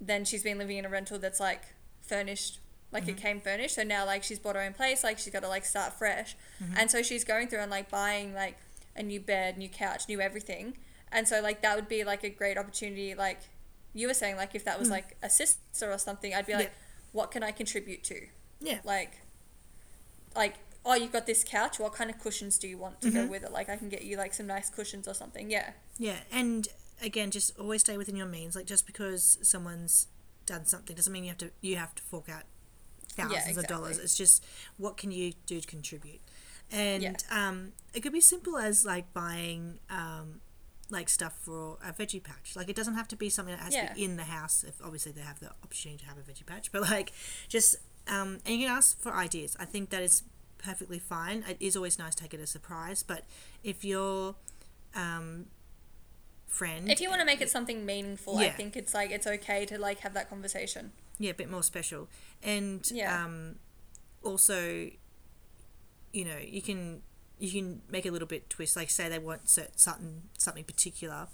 Then 0.00 0.24
she's 0.24 0.42
been 0.42 0.58
living 0.58 0.78
in 0.78 0.84
a 0.84 0.88
rental 0.88 1.18
that's 1.18 1.40
like 1.40 1.62
furnished, 2.00 2.58
like 2.92 3.06
it 3.06 3.16
mm-hmm. 3.16 3.22
came 3.22 3.40
furnished. 3.40 3.74
So 3.74 3.82
now 3.82 4.06
like 4.06 4.22
she's 4.22 4.38
bought 4.38 4.56
her 4.56 4.62
own 4.62 4.72
place. 4.72 5.04
Like 5.04 5.18
she's 5.18 5.32
got 5.32 5.42
to 5.42 5.48
like 5.48 5.64
start 5.64 5.92
fresh, 5.92 6.36
mm-hmm. 6.62 6.74
and 6.76 6.90
so 6.90 7.02
she's 7.02 7.24
going 7.24 7.48
through 7.48 7.60
and 7.60 7.70
like 7.70 7.90
buying 7.90 8.34
like 8.34 8.56
a 8.96 9.02
new 9.02 9.20
bed, 9.20 9.58
new 9.58 9.68
couch, 9.68 10.08
new 10.08 10.20
everything. 10.20 10.76
And 11.12 11.26
so 11.26 11.40
like 11.40 11.62
that 11.62 11.76
would 11.76 11.88
be 11.88 12.04
like 12.04 12.24
a 12.24 12.30
great 12.30 12.56
opportunity. 12.56 13.14
Like 13.14 13.40
you 13.94 14.06
were 14.06 14.14
saying, 14.14 14.36
like 14.36 14.54
if 14.54 14.64
that 14.64 14.78
was 14.78 14.88
mm. 14.88 14.92
like 14.92 15.16
a 15.22 15.30
sister 15.30 15.90
or 15.90 15.98
something, 15.98 16.34
I'd 16.34 16.46
be 16.46 16.54
like, 16.54 16.64
Yeah. 16.64 16.86
what 17.12 17.30
can 17.30 17.42
I 17.42 17.50
contribute 17.50 18.04
to? 18.04 18.26
yeah 18.60 18.78
Like, 18.84 19.20
like 20.36 20.56
oh, 20.84 20.94
you've 20.94 21.12
got 21.12 21.26
this 21.26 21.44
couch. 21.44 21.78
What 21.78 21.92
kind 21.92 22.10
of 22.10 22.18
cushions 22.18 22.58
do 22.58 22.66
you 22.66 22.78
want 22.78 23.00
to 23.02 23.10
go 23.10 23.20
mm-hmm. 23.20 23.30
with 23.30 23.42
it? 23.44 23.52
Like 23.52 23.68
I 23.68 23.76
can 23.76 23.88
get 23.88 24.02
you 24.02 24.16
like 24.16 24.32
some 24.32 24.46
nice 24.46 24.70
cushions 24.70 25.06
or 25.06 25.14
something. 25.14 25.50
Yeah. 25.50 25.70
yeah 25.98 26.18
and 26.32 26.68
again 27.02 27.30
just 27.30 27.58
always 27.58 27.80
stay 27.80 27.96
within 27.96 28.16
your 28.16 28.26
means 28.26 28.54
like 28.56 28.66
just 28.66 28.86
because 28.86 29.38
someone's 29.42 30.06
done 30.46 30.64
something 30.66 30.94
doesn't 30.96 31.12
mean 31.12 31.24
you 31.24 31.28
have 31.30 31.38
to 31.38 31.50
you 31.60 31.76
have 31.76 31.94
to 31.94 32.02
fork 32.02 32.28
out 32.28 32.42
thousands 33.10 33.56
of 33.56 33.66
dollars 33.66 33.98
it's 33.98 34.16
just 34.16 34.44
what 34.76 34.96
can 34.96 35.10
you 35.10 35.32
do 35.46 35.60
to 35.60 35.66
contribute 35.66 36.20
and 36.70 37.02
Yeah. 37.02 37.12
um, 37.30 37.72
it 37.94 38.00
could 38.00 38.12
be 38.12 38.20
simple 38.20 38.56
as 38.56 38.84
like 38.86 39.12
buying 39.12 39.78
um, 39.90 40.40
like 40.88 41.08
stuff 41.08 41.36
for 41.40 41.78
a 41.84 41.92
veggie 41.92 42.22
patch. 42.22 42.54
Like 42.54 42.68
it 42.68 42.76
doesn't 42.76 42.94
have 42.94 43.08
to 43.08 43.16
be 43.16 43.28
something 43.28 43.54
that 43.56 43.62
has 43.62 43.74
to 43.88 43.94
be 43.94 44.04
in 44.04 44.16
the 44.16 44.22
house. 44.24 44.62
If 44.62 44.74
obviously 44.84 45.10
they 45.12 45.20
have 45.22 45.40
the 45.40 45.50
opportunity 45.64 45.98
to 46.04 46.06
have 46.08 46.16
a 46.18 46.20
veggie 46.20 46.46
patch, 46.46 46.70
but 46.72 46.82
like 46.82 47.12
just 47.48 47.76
um, 48.08 48.38
and 48.46 48.54
you 48.56 48.66
can 48.68 48.76
ask 48.76 49.00
for 49.00 49.12
ideas. 49.12 49.56
I 49.58 49.64
think 49.64 49.90
that 49.90 50.02
is 50.02 50.22
perfectly 50.58 50.98
fine. 51.00 51.44
It 51.48 51.56
is 51.58 51.74
always 51.74 51.98
nice 51.98 52.14
to 52.14 52.22
take 52.22 52.34
it 52.34 52.40
as 52.40 52.50
a 52.50 52.52
surprise, 52.52 53.02
but 53.02 53.24
if 53.64 53.84
your 53.84 54.36
um, 54.94 55.46
friend, 56.50 56.90
If 56.90 57.00
you 57.00 57.08
want 57.08 57.20
to 57.20 57.24
make 57.26 57.40
it 57.40 57.48
something 57.50 57.86
meaningful, 57.86 58.36
I 58.38 58.50
think 58.50 58.76
it's 58.76 58.92
like 58.92 59.10
it's 59.10 59.26
okay 59.26 59.64
to 59.66 59.78
like 59.78 60.00
have 60.00 60.12
that 60.14 60.28
conversation. 60.28 60.92
yeah, 61.18 61.30
a 61.30 61.34
bit 61.34 61.50
more 61.50 61.62
special, 61.62 62.08
and 62.42 62.84
Yeah. 62.90 63.24
um, 63.24 63.56
also, 64.22 64.90
you 66.12 66.24
know, 66.24 66.36
you 66.38 66.62
can 66.62 67.02
you 67.38 67.50
can 67.50 67.80
make 67.88 68.04
a 68.04 68.10
little 68.10 68.28
bit 68.28 68.50
twist. 68.50 68.76
Like 68.76 68.90
say 68.90 69.08
they 69.08 69.18
want 69.18 69.48
certain 69.48 69.78
something 69.78 70.22
something 70.38 70.64
particular, 70.64 71.28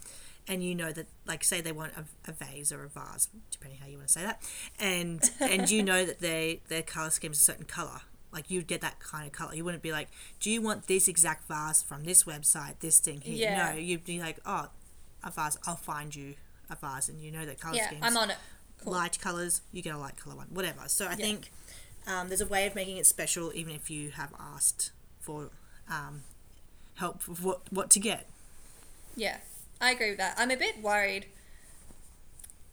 and 0.47 0.63
you 0.63 0.75
know 0.75 0.93
that 0.93 1.07
like 1.27 1.43
say 1.45 1.61
they 1.61 1.73
want 1.73 1.93
a, 1.97 2.05
a 2.31 2.33
vase 2.33 2.71
or 2.73 2.85
a 2.85 2.89
vase, 2.89 3.29
depending 3.51 3.81
how 3.81 3.87
you 3.87 3.97
want 3.97 4.09
to 4.09 4.13
say 4.13 4.23
that, 4.23 4.43
and 4.79 5.21
and 5.41 5.71
you 5.71 5.83
know 5.83 6.05
that 6.05 6.21
they 6.21 6.61
their 6.69 6.83
color 6.83 7.11
scheme 7.11 7.33
is 7.33 7.39
a 7.39 7.43
certain 7.43 7.65
color. 7.65 8.01
Like 8.33 8.51
you'd 8.51 8.67
get 8.67 8.83
that 8.83 8.99
kind 9.01 9.27
of 9.27 9.33
color. 9.33 9.55
You 9.55 9.65
wouldn't 9.65 9.83
be 9.83 9.93
like, 9.93 10.09
"Do 10.41 10.51
you 10.51 10.61
want 10.61 10.89
this 10.89 11.09
exact 11.09 11.49
vase 11.49 11.81
from 11.83 12.05
this 12.05 12.25
website? 12.25 12.81
This 12.81 12.99
thing 12.99 13.23
here?" 13.23 13.35
Yeah. 13.35 13.71
No, 13.73 13.79
you'd 13.79 14.05
be 14.05 14.21
like, 14.21 14.39
"Oh, 14.45 14.67
a 15.25 15.31
vase. 15.31 15.59
I'll 15.67 15.77
find 15.77 16.15
you 16.15 16.35
a 16.71 16.77
vase," 16.77 17.09
and 17.09 17.21
you 17.21 17.31
know 17.31 17.45
that 17.47 17.61
color 17.61 17.77
yeah, 17.77 17.87
schemes 17.87 18.03
I'm 18.05 18.17
on 18.17 18.31
it. 18.31 18.37
Cool. 18.83 18.93
light 18.93 19.19
colors, 19.21 19.63
you 19.73 19.83
get 19.83 19.95
a 19.95 19.99
light 19.99 20.17
color 20.17 20.37
one, 20.37 20.49
whatever. 20.51 20.83
So 20.89 21.07
I 21.07 21.11
Yeah. 21.11 21.17
think 21.17 21.51
um, 22.07 22.29
there's 22.29 22.41
a 22.43 22.47
way 22.47 22.67
of 22.67 22.75
making 22.75 22.99
it 22.99 23.07
special, 23.07 23.51
even 23.55 23.75
if 23.75 23.91
you 23.91 24.11
have 24.11 24.33
asked 24.39 24.93
for 25.21 25.51
um, 25.91 26.23
help 26.97 27.27
with 27.29 27.41
what 27.43 27.61
what 27.73 27.91
to 27.91 28.01
get. 28.01 28.29
Yeah, 29.17 29.39
I 29.81 29.91
agree 29.93 30.11
with 30.11 30.19
that. 30.19 30.35
I'm 30.39 30.51
a 30.51 30.57
bit 30.57 30.83
worried. 30.83 31.27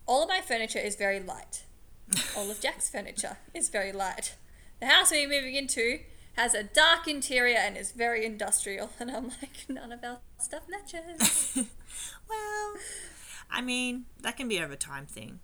All 0.05 0.23
of 0.23 0.29
my 0.29 0.41
furniture 0.41 0.79
is 0.79 0.95
very 0.95 1.19
light. 1.19 1.63
All 2.37 2.51
of 2.51 2.59
Jack's 2.59 2.89
furniture 2.89 3.37
is 3.53 3.69
very 3.69 3.93
light. 3.93 4.35
The 4.81 4.87
house 4.87 5.11
we're 5.11 5.29
moving 5.29 5.55
into 5.55 5.99
has 6.35 6.53
a 6.53 6.63
dark 6.63 7.07
interior 7.07 7.57
and 7.57 7.77
is 7.77 7.91
very 7.93 8.25
industrial, 8.25 8.89
and 8.99 9.09
I'm 9.09 9.29
like, 9.29 9.65
none 9.69 9.93
of 9.93 10.03
our 10.03 10.17
stuff 10.39 10.63
matches. 10.67 11.57
Well, 12.29 12.73
I 13.51 13.61
mean 13.61 14.05
that 14.21 14.37
can 14.37 14.47
be 14.47 14.59
over 14.59 14.75
time 14.75 15.05
thing 15.05 15.39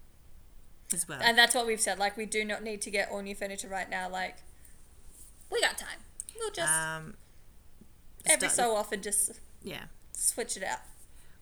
as 0.93 1.07
well. 1.07 1.19
and 1.21 1.37
that's 1.37 1.53
what 1.53 1.67
we've 1.67 1.79
said. 1.79 1.99
Like, 1.99 2.17
we 2.17 2.25
do 2.25 2.43
not 2.43 2.63
need 2.63 2.81
to 2.81 2.91
get 2.91 3.09
all 3.11 3.21
new 3.21 3.35
furniture 3.35 3.67
right 3.67 3.89
now. 3.89 4.09
Like, 4.09 4.37
we 5.51 5.61
got 5.61 5.77
time. 5.77 5.99
We'll 6.39 6.51
just 6.51 6.71
um, 6.73 7.15
every 8.25 8.49
so 8.49 8.75
often 8.75 9.01
just 9.01 9.39
yeah, 9.63 9.83
switch 10.13 10.57
it 10.57 10.63
out. 10.63 10.79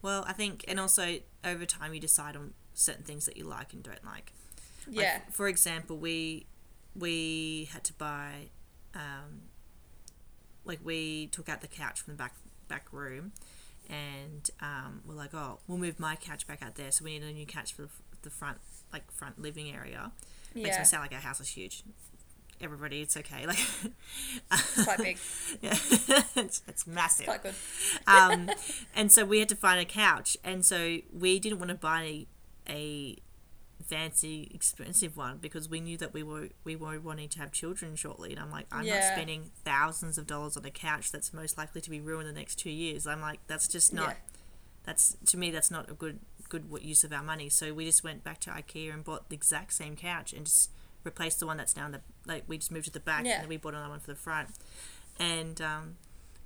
Well, 0.02 0.26
I 0.28 0.34
think, 0.34 0.66
and 0.68 0.80
also 0.80 1.18
over 1.44 1.66
time, 1.66 1.94
you 1.94 2.00
decide 2.00 2.36
on 2.36 2.54
certain 2.74 3.04
things 3.04 3.26
that 3.26 3.38
you 3.38 3.44
like 3.46 3.74
and 3.74 3.82
don't 3.84 4.04
like. 4.06 4.32
Like, 4.88 4.96
Yeah. 4.98 5.20
For 5.32 5.48
example, 5.48 5.98
we 5.98 6.46
we 6.96 7.70
had 7.72 7.84
to 7.86 7.94
buy, 7.94 8.50
um, 8.96 9.44
like 10.66 10.80
we 10.84 11.28
took 11.28 11.48
out 11.50 11.62
the 11.62 11.68
couch 11.68 12.02
from 12.02 12.14
the 12.14 12.18
back 12.18 12.36
back 12.68 12.88
room, 12.92 13.32
and 13.90 14.50
um, 14.62 15.02
we're 15.06 15.16
like, 15.16 15.34
oh, 15.34 15.60
we'll 15.68 15.78
move 15.78 16.00
my 16.00 16.16
couch 16.16 16.48
back 16.48 16.62
out 16.62 16.76
there, 16.76 16.92
so 16.92 17.04
we 17.06 17.18
need 17.18 17.24
a 17.24 17.34
new 17.34 17.46
couch 17.46 17.74
for 17.74 17.88
the, 18.22 18.30
front 18.30 18.58
like 18.92 19.10
front 19.12 19.42
living 19.42 19.74
area. 19.74 20.12
Makes 20.54 20.80
me 20.80 20.86
sound 20.86 21.04
like 21.04 21.14
our 21.14 21.20
house 21.20 21.40
is 21.40 21.50
huge. 21.50 21.84
Everybody, 22.60 23.02
it's 23.02 23.16
okay. 23.16 23.46
Like, 23.46 23.60
Quite 24.84 24.98
big. 24.98 25.18
yeah, 25.62 25.76
it's, 26.36 26.64
it's 26.68 26.88
massive 26.88 27.28
Quite 27.28 27.44
good. 27.44 27.54
um, 28.08 28.50
and 28.96 29.12
so 29.12 29.24
we 29.24 29.40
had 29.40 29.50
to 29.50 29.56
find 29.56 29.80
a 29.80 29.86
couch, 29.86 30.36
and 30.44 30.66
so 30.66 30.98
we 31.14 31.40
didn't 31.40 31.60
want 31.60 31.70
to 31.70 31.76
buy 31.76 32.26
a 32.68 33.18
fancy, 33.86 34.50
expensive 34.54 35.16
one 35.16 35.38
because 35.38 35.70
we 35.70 35.80
knew 35.80 35.98
that 35.98 36.14
we 36.14 36.24
were 36.24 36.50
we 36.64 36.76
were 36.76 37.00
wanting 37.00 37.30
to 37.30 37.40
have 37.40 37.52
children 37.52 37.96
shortly. 37.96 38.32
And 38.32 38.40
I'm 38.40 38.52
like, 38.52 38.66
I'm 38.72 38.86
not 38.86 39.14
spending 39.14 39.52
thousands 39.64 40.18
of 40.18 40.28
dollars 40.28 40.58
on 40.58 40.66
a 40.66 40.72
couch 40.72 41.12
that's 41.12 41.34
most 41.34 41.58
likely 41.58 41.82
to 41.82 41.90
be 41.90 42.00
ruined 42.02 42.28
in 42.28 42.34
the 42.36 42.40
next 42.40 42.56
two 42.56 42.70
years. 42.72 43.06
I'm 43.08 43.22
like, 43.22 43.40
that's 43.48 43.68
just 43.68 43.94
not. 43.94 44.10
Yeah. 44.10 44.16
That's 44.86 45.18
to 45.28 45.38
me, 45.38 45.52
that's 45.52 45.70
not 45.72 45.90
a 45.90 45.94
good 45.94 46.20
good 46.50 46.66
use 46.82 47.04
of 47.04 47.12
our 47.12 47.24
money. 47.24 47.50
So 47.50 47.74
we 47.74 47.86
just 47.86 48.04
went 48.04 48.24
back 48.24 48.40
to 48.42 48.50
IKEA 48.50 48.94
and 48.94 49.04
bought 49.04 49.30
the 49.30 49.36
exact 49.36 49.74
same 49.74 49.96
couch 49.96 50.32
and 50.34 50.46
just 50.46 50.72
replaced 51.04 51.40
the 51.40 51.46
one 51.46 51.58
that's 51.58 51.76
now 51.76 51.90
the 51.90 52.02
like 52.26 52.44
we 52.48 52.58
just 52.58 52.72
moved 52.72 52.86
to 52.86 52.92
the 52.92 53.00
back 53.00 53.26
Yeah. 53.26 53.34
and 53.34 53.42
then 53.44 53.50
we 53.50 53.58
bought 53.58 53.74
another 53.74 53.90
one 53.90 54.00
for 54.00 54.08
the 54.12 54.16
front, 54.16 54.50
and 55.20 55.62
um, 55.62 55.96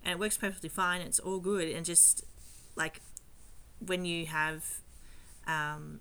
and 0.03 0.13
it 0.13 0.19
works 0.19 0.37
perfectly 0.37 0.69
fine. 0.69 1.01
It's 1.01 1.19
all 1.19 1.39
good 1.39 1.67
and 1.69 1.85
just 1.85 2.23
like 2.75 2.99
when 3.79 4.05
you 4.05 4.25
have 4.27 4.65
um, 5.47 5.99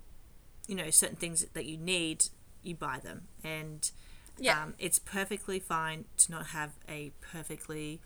you 0.70 0.76
know 0.76 0.88
certain 0.90 1.16
things 1.16 1.44
that 1.56 1.64
you 1.66 1.76
need, 1.76 2.18
you 2.62 2.74
buy 2.76 2.98
them 3.06 3.18
and 3.42 3.90
Yeah. 4.38 4.62
um, 4.62 4.74
it's 4.78 4.98
perfectly 4.98 5.58
fine 5.60 6.04
to 6.18 6.30
not 6.30 6.46
have 6.58 6.70
a 6.88 7.10
perfectly 7.32 8.00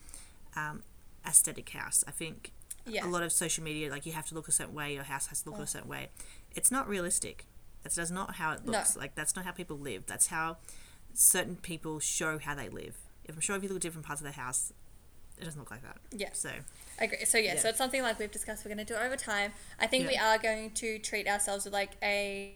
um, 0.56 0.82
aesthetic 1.26 1.68
house. 1.70 2.02
I 2.06 2.10
think 2.10 2.52
Yeah. 2.86 3.06
a 3.06 3.08
lot 3.08 3.22
of 3.22 3.32
social 3.32 3.62
media, 3.64 3.90
like 3.90 4.04
you 4.06 4.12
have 4.12 4.26
to 4.30 4.34
look 4.34 4.48
a 4.48 4.52
certain 4.52 4.74
way, 4.74 4.94
your 4.94 5.04
house 5.04 5.26
has 5.28 5.42
to 5.42 5.50
look 5.50 5.60
a 5.60 5.66
certain 5.66 5.88
way. 5.88 6.08
It's 6.58 6.70
not 6.70 6.88
realistic. 6.88 7.46
That's 7.82 7.96
that's 7.96 8.10
not 8.10 8.36
how 8.36 8.52
it 8.52 8.64
No. 8.64 8.72
looks. 8.72 8.96
Like 8.96 9.14
that's 9.14 9.34
not 9.36 9.44
how 9.44 9.52
people 9.52 9.78
live. 9.78 10.06
That's 10.06 10.28
how 10.28 10.56
certain 11.12 11.56
people 11.56 12.00
show 12.00 12.38
how 12.38 12.54
they 12.54 12.68
live. 12.68 12.96
If 13.24 13.34
I'm 13.34 13.40
sure 13.40 13.56
if 13.56 13.62
you 13.62 13.68
look 13.68 13.76
at 13.76 13.82
different 13.82 14.06
parts 14.06 14.20
of 14.22 14.26
the 14.26 14.32
house, 14.44 14.72
it 15.44 15.48
doesn't 15.48 15.60
look 15.60 15.70
like 15.70 15.82
that. 15.82 15.98
Yeah. 16.10 16.30
So 16.32 16.48
I 16.98 17.04
agree. 17.04 17.24
So 17.26 17.36
yeah, 17.36 17.56
so 17.58 17.68
it's 17.68 17.76
something 17.76 18.00
like 18.00 18.18
we've 18.18 18.30
discussed. 18.30 18.64
We're 18.64 18.74
going 18.74 18.84
to 18.84 18.92
do 18.94 18.98
over 18.98 19.16
time. 19.16 19.52
I 19.78 19.86
think 19.86 20.08
we 20.08 20.16
are 20.16 20.38
going 20.38 20.70
to 20.70 20.98
treat 20.98 21.28
ourselves 21.28 21.66
with 21.66 21.74
like 21.74 21.90
a 22.02 22.54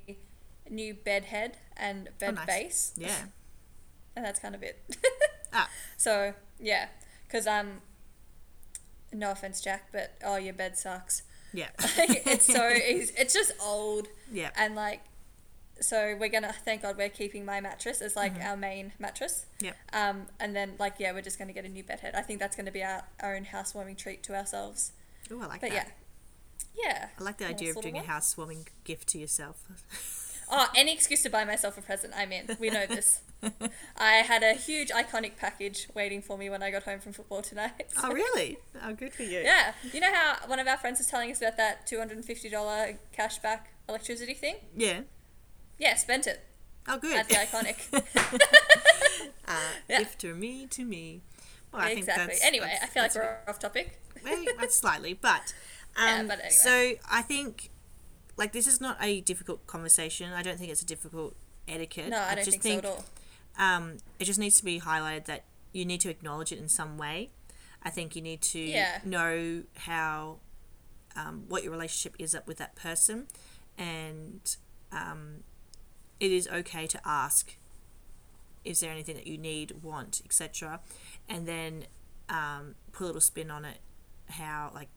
new 0.70 0.94
bed 0.94 1.26
head 1.26 1.58
and 1.76 2.08
bed 2.18 2.30
Oh, 2.30 2.32
nice. 2.32 2.46
base, 2.46 2.92
yeah. 2.96 3.16
and 4.16 4.24
that's 4.24 4.40
kind 4.40 4.54
of 4.54 4.62
it. 4.62 4.82
Ah. 5.50 5.70
So 5.96 6.34
yeah, 6.60 6.88
because 7.26 7.46
um, 7.46 7.80
no 9.14 9.30
offense, 9.30 9.62
Jack, 9.62 9.88
but 9.92 10.12
oh, 10.22 10.36
your 10.36 10.52
bed 10.52 10.76
sucks. 10.76 11.22
Yeah. 11.54 11.68
it's 11.78 12.44
so 12.44 12.68
it's, 12.70 13.12
it's 13.16 13.32
just 13.32 13.52
old 13.62 14.08
yeah. 14.30 14.50
and 14.56 14.74
like. 14.74 15.00
So 15.80 16.16
we're 16.18 16.28
gonna 16.28 16.52
thank 16.64 16.82
God 16.82 16.96
we're 16.96 17.08
keeping 17.08 17.44
my 17.44 17.60
mattress 17.60 18.00
as 18.00 18.16
like 18.16 18.34
Mm-hmm. 18.34 18.46
our 18.48 18.56
main 18.56 18.92
mattress. 18.98 19.46
Yep. 19.60 19.76
Um, 19.92 20.26
and 20.40 20.54
then 20.56 20.72
like 20.78 20.94
yeah, 20.98 21.12
we're 21.12 21.22
just 21.22 21.38
gonna 21.38 21.52
get 21.52 21.64
a 21.64 21.68
new 21.68 21.82
bed 21.84 22.00
head. 22.00 22.14
I 22.14 22.22
think 22.22 22.40
that's 22.40 22.56
gonna 22.56 22.72
be 22.72 22.82
our 22.82 23.04
own 23.22 23.44
housewarming 23.44 23.96
treat 23.96 24.22
to 24.24 24.34
ourselves. 24.34 24.92
Oh, 25.30 25.40
I 25.40 25.46
like 25.46 25.60
But 25.60 25.70
that. 25.70 25.88
yeah, 26.76 26.84
yeah. 26.84 27.08
I 27.18 27.22
like 27.22 27.36
the 27.38 27.46
idea 27.46 27.70
of 27.70 27.80
doing 27.80 27.96
a 27.98 28.02
housewarming 28.02 28.68
gift 28.84 29.08
to 29.08 29.18
yourself. 29.18 29.62
Oh, 30.50 30.66
any 30.74 30.94
excuse 30.94 31.22
to 31.24 31.28
buy 31.28 31.44
myself 31.44 31.76
a 31.76 31.82
present, 31.82 32.14
I'm 32.16 32.32
in. 32.32 32.56
We 32.58 32.70
know 32.70 32.86
this. 32.86 33.20
I 33.98 34.12
had 34.14 34.42
a 34.42 34.54
huge 34.54 34.88
iconic 34.88 35.36
package 35.36 35.88
waiting 35.94 36.22
for 36.22 36.38
me 36.38 36.48
when 36.48 36.62
I 36.62 36.70
got 36.70 36.84
home 36.84 37.00
from 37.00 37.12
football 37.12 37.42
tonight. 37.42 37.84
oh, 38.02 38.10
really? 38.14 38.56
Oh, 38.82 38.94
good 38.94 39.12
for 39.12 39.24
you. 39.24 39.40
Yeah. 39.40 39.74
You 39.92 40.00
know 40.00 40.10
how 40.10 40.36
one 40.46 40.58
of 40.58 40.66
our 40.66 40.78
friends 40.78 41.00
was 41.00 41.06
telling 41.06 41.30
us 41.30 41.36
about 41.42 41.58
that 41.58 41.86
$250 41.86 42.96
cashback 43.14 43.60
electricity 43.90 44.32
thing? 44.32 44.56
Yeah. 44.74 45.00
Yeah, 45.78 45.94
spent 45.96 46.26
it 46.26 46.40
Oh, 46.86 46.98
good. 46.98 47.16
at 47.16 47.28
the 47.28 47.34
iconic. 47.34 47.78
uh, 49.46 49.52
Yeah. 49.88 50.32
Me, 50.34 50.66
to 50.66 50.84
me. 50.84 51.22
Well, 51.72 51.82
I 51.82 51.86
think 51.88 51.98
exactly. 52.00 52.24
that's- 52.26 52.44
Anyway, 52.44 52.66
that's- 52.66 52.82
I 52.82 52.86
feel 52.86 53.02
like 53.02 53.14
we're 53.14 53.38
off 53.48 53.58
topic. 53.58 54.00
well, 54.24 54.44
slightly, 54.68 55.14
but 55.14 55.54
um, 55.96 56.04
Yeah, 56.06 56.22
but 56.24 56.32
anyway. 56.40 56.50
so 56.50 56.92
I 57.10 57.22
think 57.22 57.70
like 58.36 58.52
this 58.52 58.66
is 58.66 58.80
not 58.80 58.96
a 59.00 59.20
difficult 59.20 59.66
conversation. 59.66 60.32
I 60.32 60.42
don't 60.42 60.58
think 60.58 60.70
it's 60.70 60.82
a 60.82 60.86
difficult 60.86 61.34
etiquette. 61.66 62.08
No, 62.10 62.20
I 62.20 62.34
don't 62.34 62.44
just 62.44 62.60
think, 62.60 62.82
so 62.84 62.88
at 62.90 62.94
all. 62.96 63.04
um, 63.58 63.96
it 64.18 64.24
just 64.24 64.38
needs 64.38 64.56
to 64.58 64.64
be 64.64 64.80
highlighted 64.80 65.24
that 65.26 65.44
you 65.72 65.84
need 65.84 66.00
to 66.02 66.08
acknowledge 66.10 66.52
it 66.52 66.58
in 66.58 66.68
some 66.68 66.96
way. 66.98 67.30
I 67.82 67.90
think 67.90 68.16
you 68.16 68.22
need 68.22 68.40
to 68.42 68.58
Yeah. 68.58 69.00
know 69.04 69.62
how 69.76 70.38
um, 71.16 71.44
what 71.48 71.62
your 71.62 71.72
relationship 71.72 72.14
is 72.18 72.34
up 72.34 72.46
with 72.46 72.58
that 72.58 72.74
person, 72.76 73.26
and 73.76 74.56
um, 74.92 75.42
it 76.20 76.32
is 76.32 76.48
okay 76.48 76.86
to 76.86 77.00
ask. 77.04 77.56
Is 78.64 78.80
there 78.80 78.90
anything 78.90 79.14
that 79.14 79.26
you 79.26 79.38
need, 79.38 79.82
want, 79.82 80.20
etc., 80.24 80.80
and 81.28 81.46
then 81.46 81.84
um, 82.28 82.74
put 82.92 83.04
a 83.04 83.06
little 83.06 83.20
spin 83.20 83.50
on 83.50 83.64
it. 83.64 83.78
How 84.28 84.70
like 84.74 84.88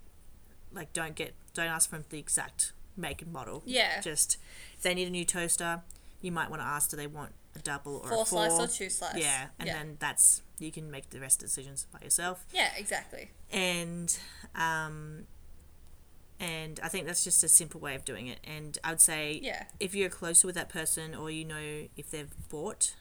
like 0.73 0.93
don't 0.93 1.15
get 1.15 1.33
don't 1.53 1.67
ask 1.67 1.89
for 1.89 1.99
the 2.09 2.19
exact 2.19 2.73
make 2.97 3.21
and 3.21 3.31
model. 3.31 3.63
Yeah. 3.65 4.01
Just 4.01 4.37
if 4.75 4.81
they 4.81 4.93
need 4.93 5.07
a 5.07 5.11
new 5.11 5.25
toaster, 5.25 5.81
you 6.21 6.31
might 6.31 6.49
want 6.49 6.61
to 6.61 6.67
ask 6.67 6.89
do 6.91 6.97
they 6.97 7.07
want 7.07 7.31
a 7.55 7.59
double 7.59 7.97
or 7.97 8.09
Four 8.09 8.21
a 8.21 8.25
four 8.25 8.49
slice 8.49 8.59
or 8.59 8.67
two 8.67 8.89
slice. 8.89 9.17
yeah, 9.17 9.47
and 9.59 9.67
yeah. 9.67 9.73
then 9.73 9.97
that's 9.99 10.41
you 10.59 10.71
can 10.71 10.91
make 10.91 11.09
the 11.09 11.19
rest 11.19 11.37
of 11.37 11.41
the 11.41 11.47
decisions 11.47 11.87
by 11.91 11.99
yourself. 12.03 12.45
Yeah, 12.53 12.69
exactly. 12.77 13.31
And 13.51 14.15
um, 14.55 15.25
and 16.41 16.79
I 16.83 16.87
think 16.89 17.05
that's 17.05 17.23
just 17.23 17.43
a 17.43 17.47
simple 17.47 17.79
way 17.79 17.93
of 17.95 18.03
doing 18.03 18.25
it. 18.27 18.39
And 18.43 18.77
I 18.83 18.89
would 18.89 18.99
say 19.01 19.39
Yeah. 19.41 19.65
if 19.79 19.93
you're 19.95 20.09
closer 20.09 20.47
with 20.47 20.55
that 20.55 20.69
person 20.69 21.13
or 21.15 21.29
you 21.29 21.45
know 21.45 21.87
if 21.95 22.09
they've 22.09 22.33
bought 22.49 22.95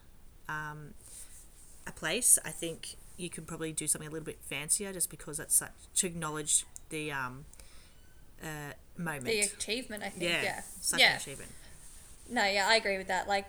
um, 0.48 0.94
a 1.86 1.92
place, 1.92 2.38
I 2.44 2.50
think 2.50 2.96
you 3.16 3.30
can 3.30 3.44
probably 3.46 3.72
do 3.72 3.86
something 3.86 4.08
a 4.08 4.10
little 4.10 4.26
bit 4.26 4.40
fancier 4.42 4.92
just 4.92 5.10
because 5.10 5.38
that's 5.38 5.54
such 5.56 5.72
to 5.96 6.06
acknowledge 6.06 6.64
the 6.90 7.10
um, 7.12 7.44
uh, 8.42 8.72
moment. 8.98 9.24
The 9.26 9.40
achievement, 9.40 10.02
I 10.02 10.10
think. 10.10 10.22
yeah, 10.24 10.42
Yeah. 10.42 10.60
such 10.80 11.00
yeah. 11.00 11.10
an 11.12 11.16
achievement. 11.16 11.50
No, 12.28 12.44
yeah, 12.44 12.66
I 12.68 12.76
agree 12.76 12.98
with 12.98 13.08
that. 13.08 13.26
Like, 13.26 13.48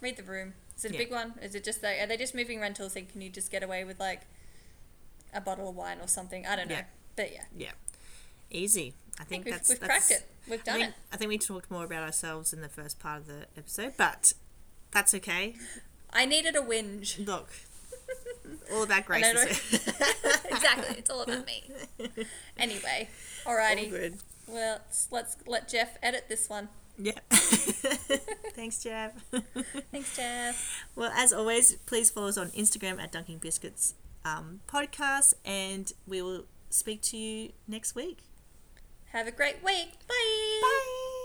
read 0.00 0.16
the 0.16 0.22
room. 0.22 0.54
Is 0.76 0.84
it 0.84 0.90
a 0.92 0.94
Yeah. 0.94 0.98
big 0.98 1.10
one? 1.10 1.34
Is 1.42 1.54
it 1.54 1.64
just 1.64 1.82
like, 1.82 1.98
are 2.00 2.06
they 2.06 2.16
just 2.16 2.34
moving 2.34 2.60
rentals 2.60 2.94
and 2.96 3.08
can 3.08 3.20
you 3.20 3.30
just 3.30 3.50
get 3.50 3.62
away 3.62 3.84
with 3.84 3.98
like 4.00 4.22
a 5.34 5.40
bottle 5.40 5.68
of 5.68 5.74
wine 5.76 5.98
or 6.00 6.06
something? 6.08 6.46
I 6.46 6.56
don't 6.56 6.68
know. 6.68 6.76
Yeah. 6.76 6.84
But 7.16 7.32
yeah, 7.32 7.44
Yeah, 7.56 7.72
easy. 8.50 8.94
I 9.18 9.22
I 9.22 9.24
think 9.24 9.28
think 9.28 9.44
we've, 9.46 9.54
that's 9.54 9.68
we've 9.68 9.80
that's, 9.80 10.06
cracked 10.06 10.22
it. 10.22 10.30
We've 10.48 10.60
I 10.60 10.62
done 10.62 10.74
think, 10.80 10.88
it. 10.90 10.94
I 11.12 11.16
think 11.16 11.28
we 11.28 11.38
talked 11.38 11.70
more 11.70 11.84
about 11.84 12.02
ourselves 12.02 12.52
in 12.52 12.60
the 12.62 12.68
first 12.68 12.98
part 12.98 13.18
of 13.18 13.26
the 13.26 13.46
episode, 13.56 13.94
but 13.96 14.32
that's 14.90 15.14
okay. 15.14 15.54
I 16.12 16.24
needed 16.26 16.56
a 16.56 16.60
whinge. 16.60 17.24
Look, 17.24 17.50
all 18.72 18.82
about 18.82 19.04
Grace. 19.04 19.24
I 19.26 19.42
exactly. 20.50 20.96
It's 20.98 21.10
all 21.10 21.22
about 21.22 21.46
me. 21.46 21.64
Anyway, 22.58 23.08
alrighty. 23.46 23.84
all 23.84 23.90
good. 23.90 24.18
Well, 24.46 24.80
let's, 24.86 25.08
let's 25.10 25.36
let 25.46 25.66
Jeff 25.68 25.96
edit 26.02 26.26
this 26.28 26.48
one. 26.50 26.68
Yeah. 26.98 27.18
Thanks, 27.30 28.82
Jeff. 28.82 29.12
Thanks, 29.90 30.14
Jeff. 30.14 30.84
well, 30.94 31.10
as 31.14 31.32
always, 31.32 31.76
please 31.86 32.10
follow 32.10 32.28
us 32.28 32.36
on 32.36 32.50
Instagram 32.50 33.00
at 33.00 33.12
Dunking 33.12 33.38
Biscuits 33.38 33.94
um, 34.26 34.60
podcast, 34.68 35.32
and 35.44 35.90
we 36.06 36.20
will 36.20 36.44
speak 36.68 37.00
to 37.02 37.16
you 37.16 37.52
next 37.66 37.94
week. 37.94 38.18
Have 39.12 39.26
a 39.26 39.32
great 39.32 39.62
week. 39.64 39.92
Bye. 40.08 40.60
Bye. 40.62 41.16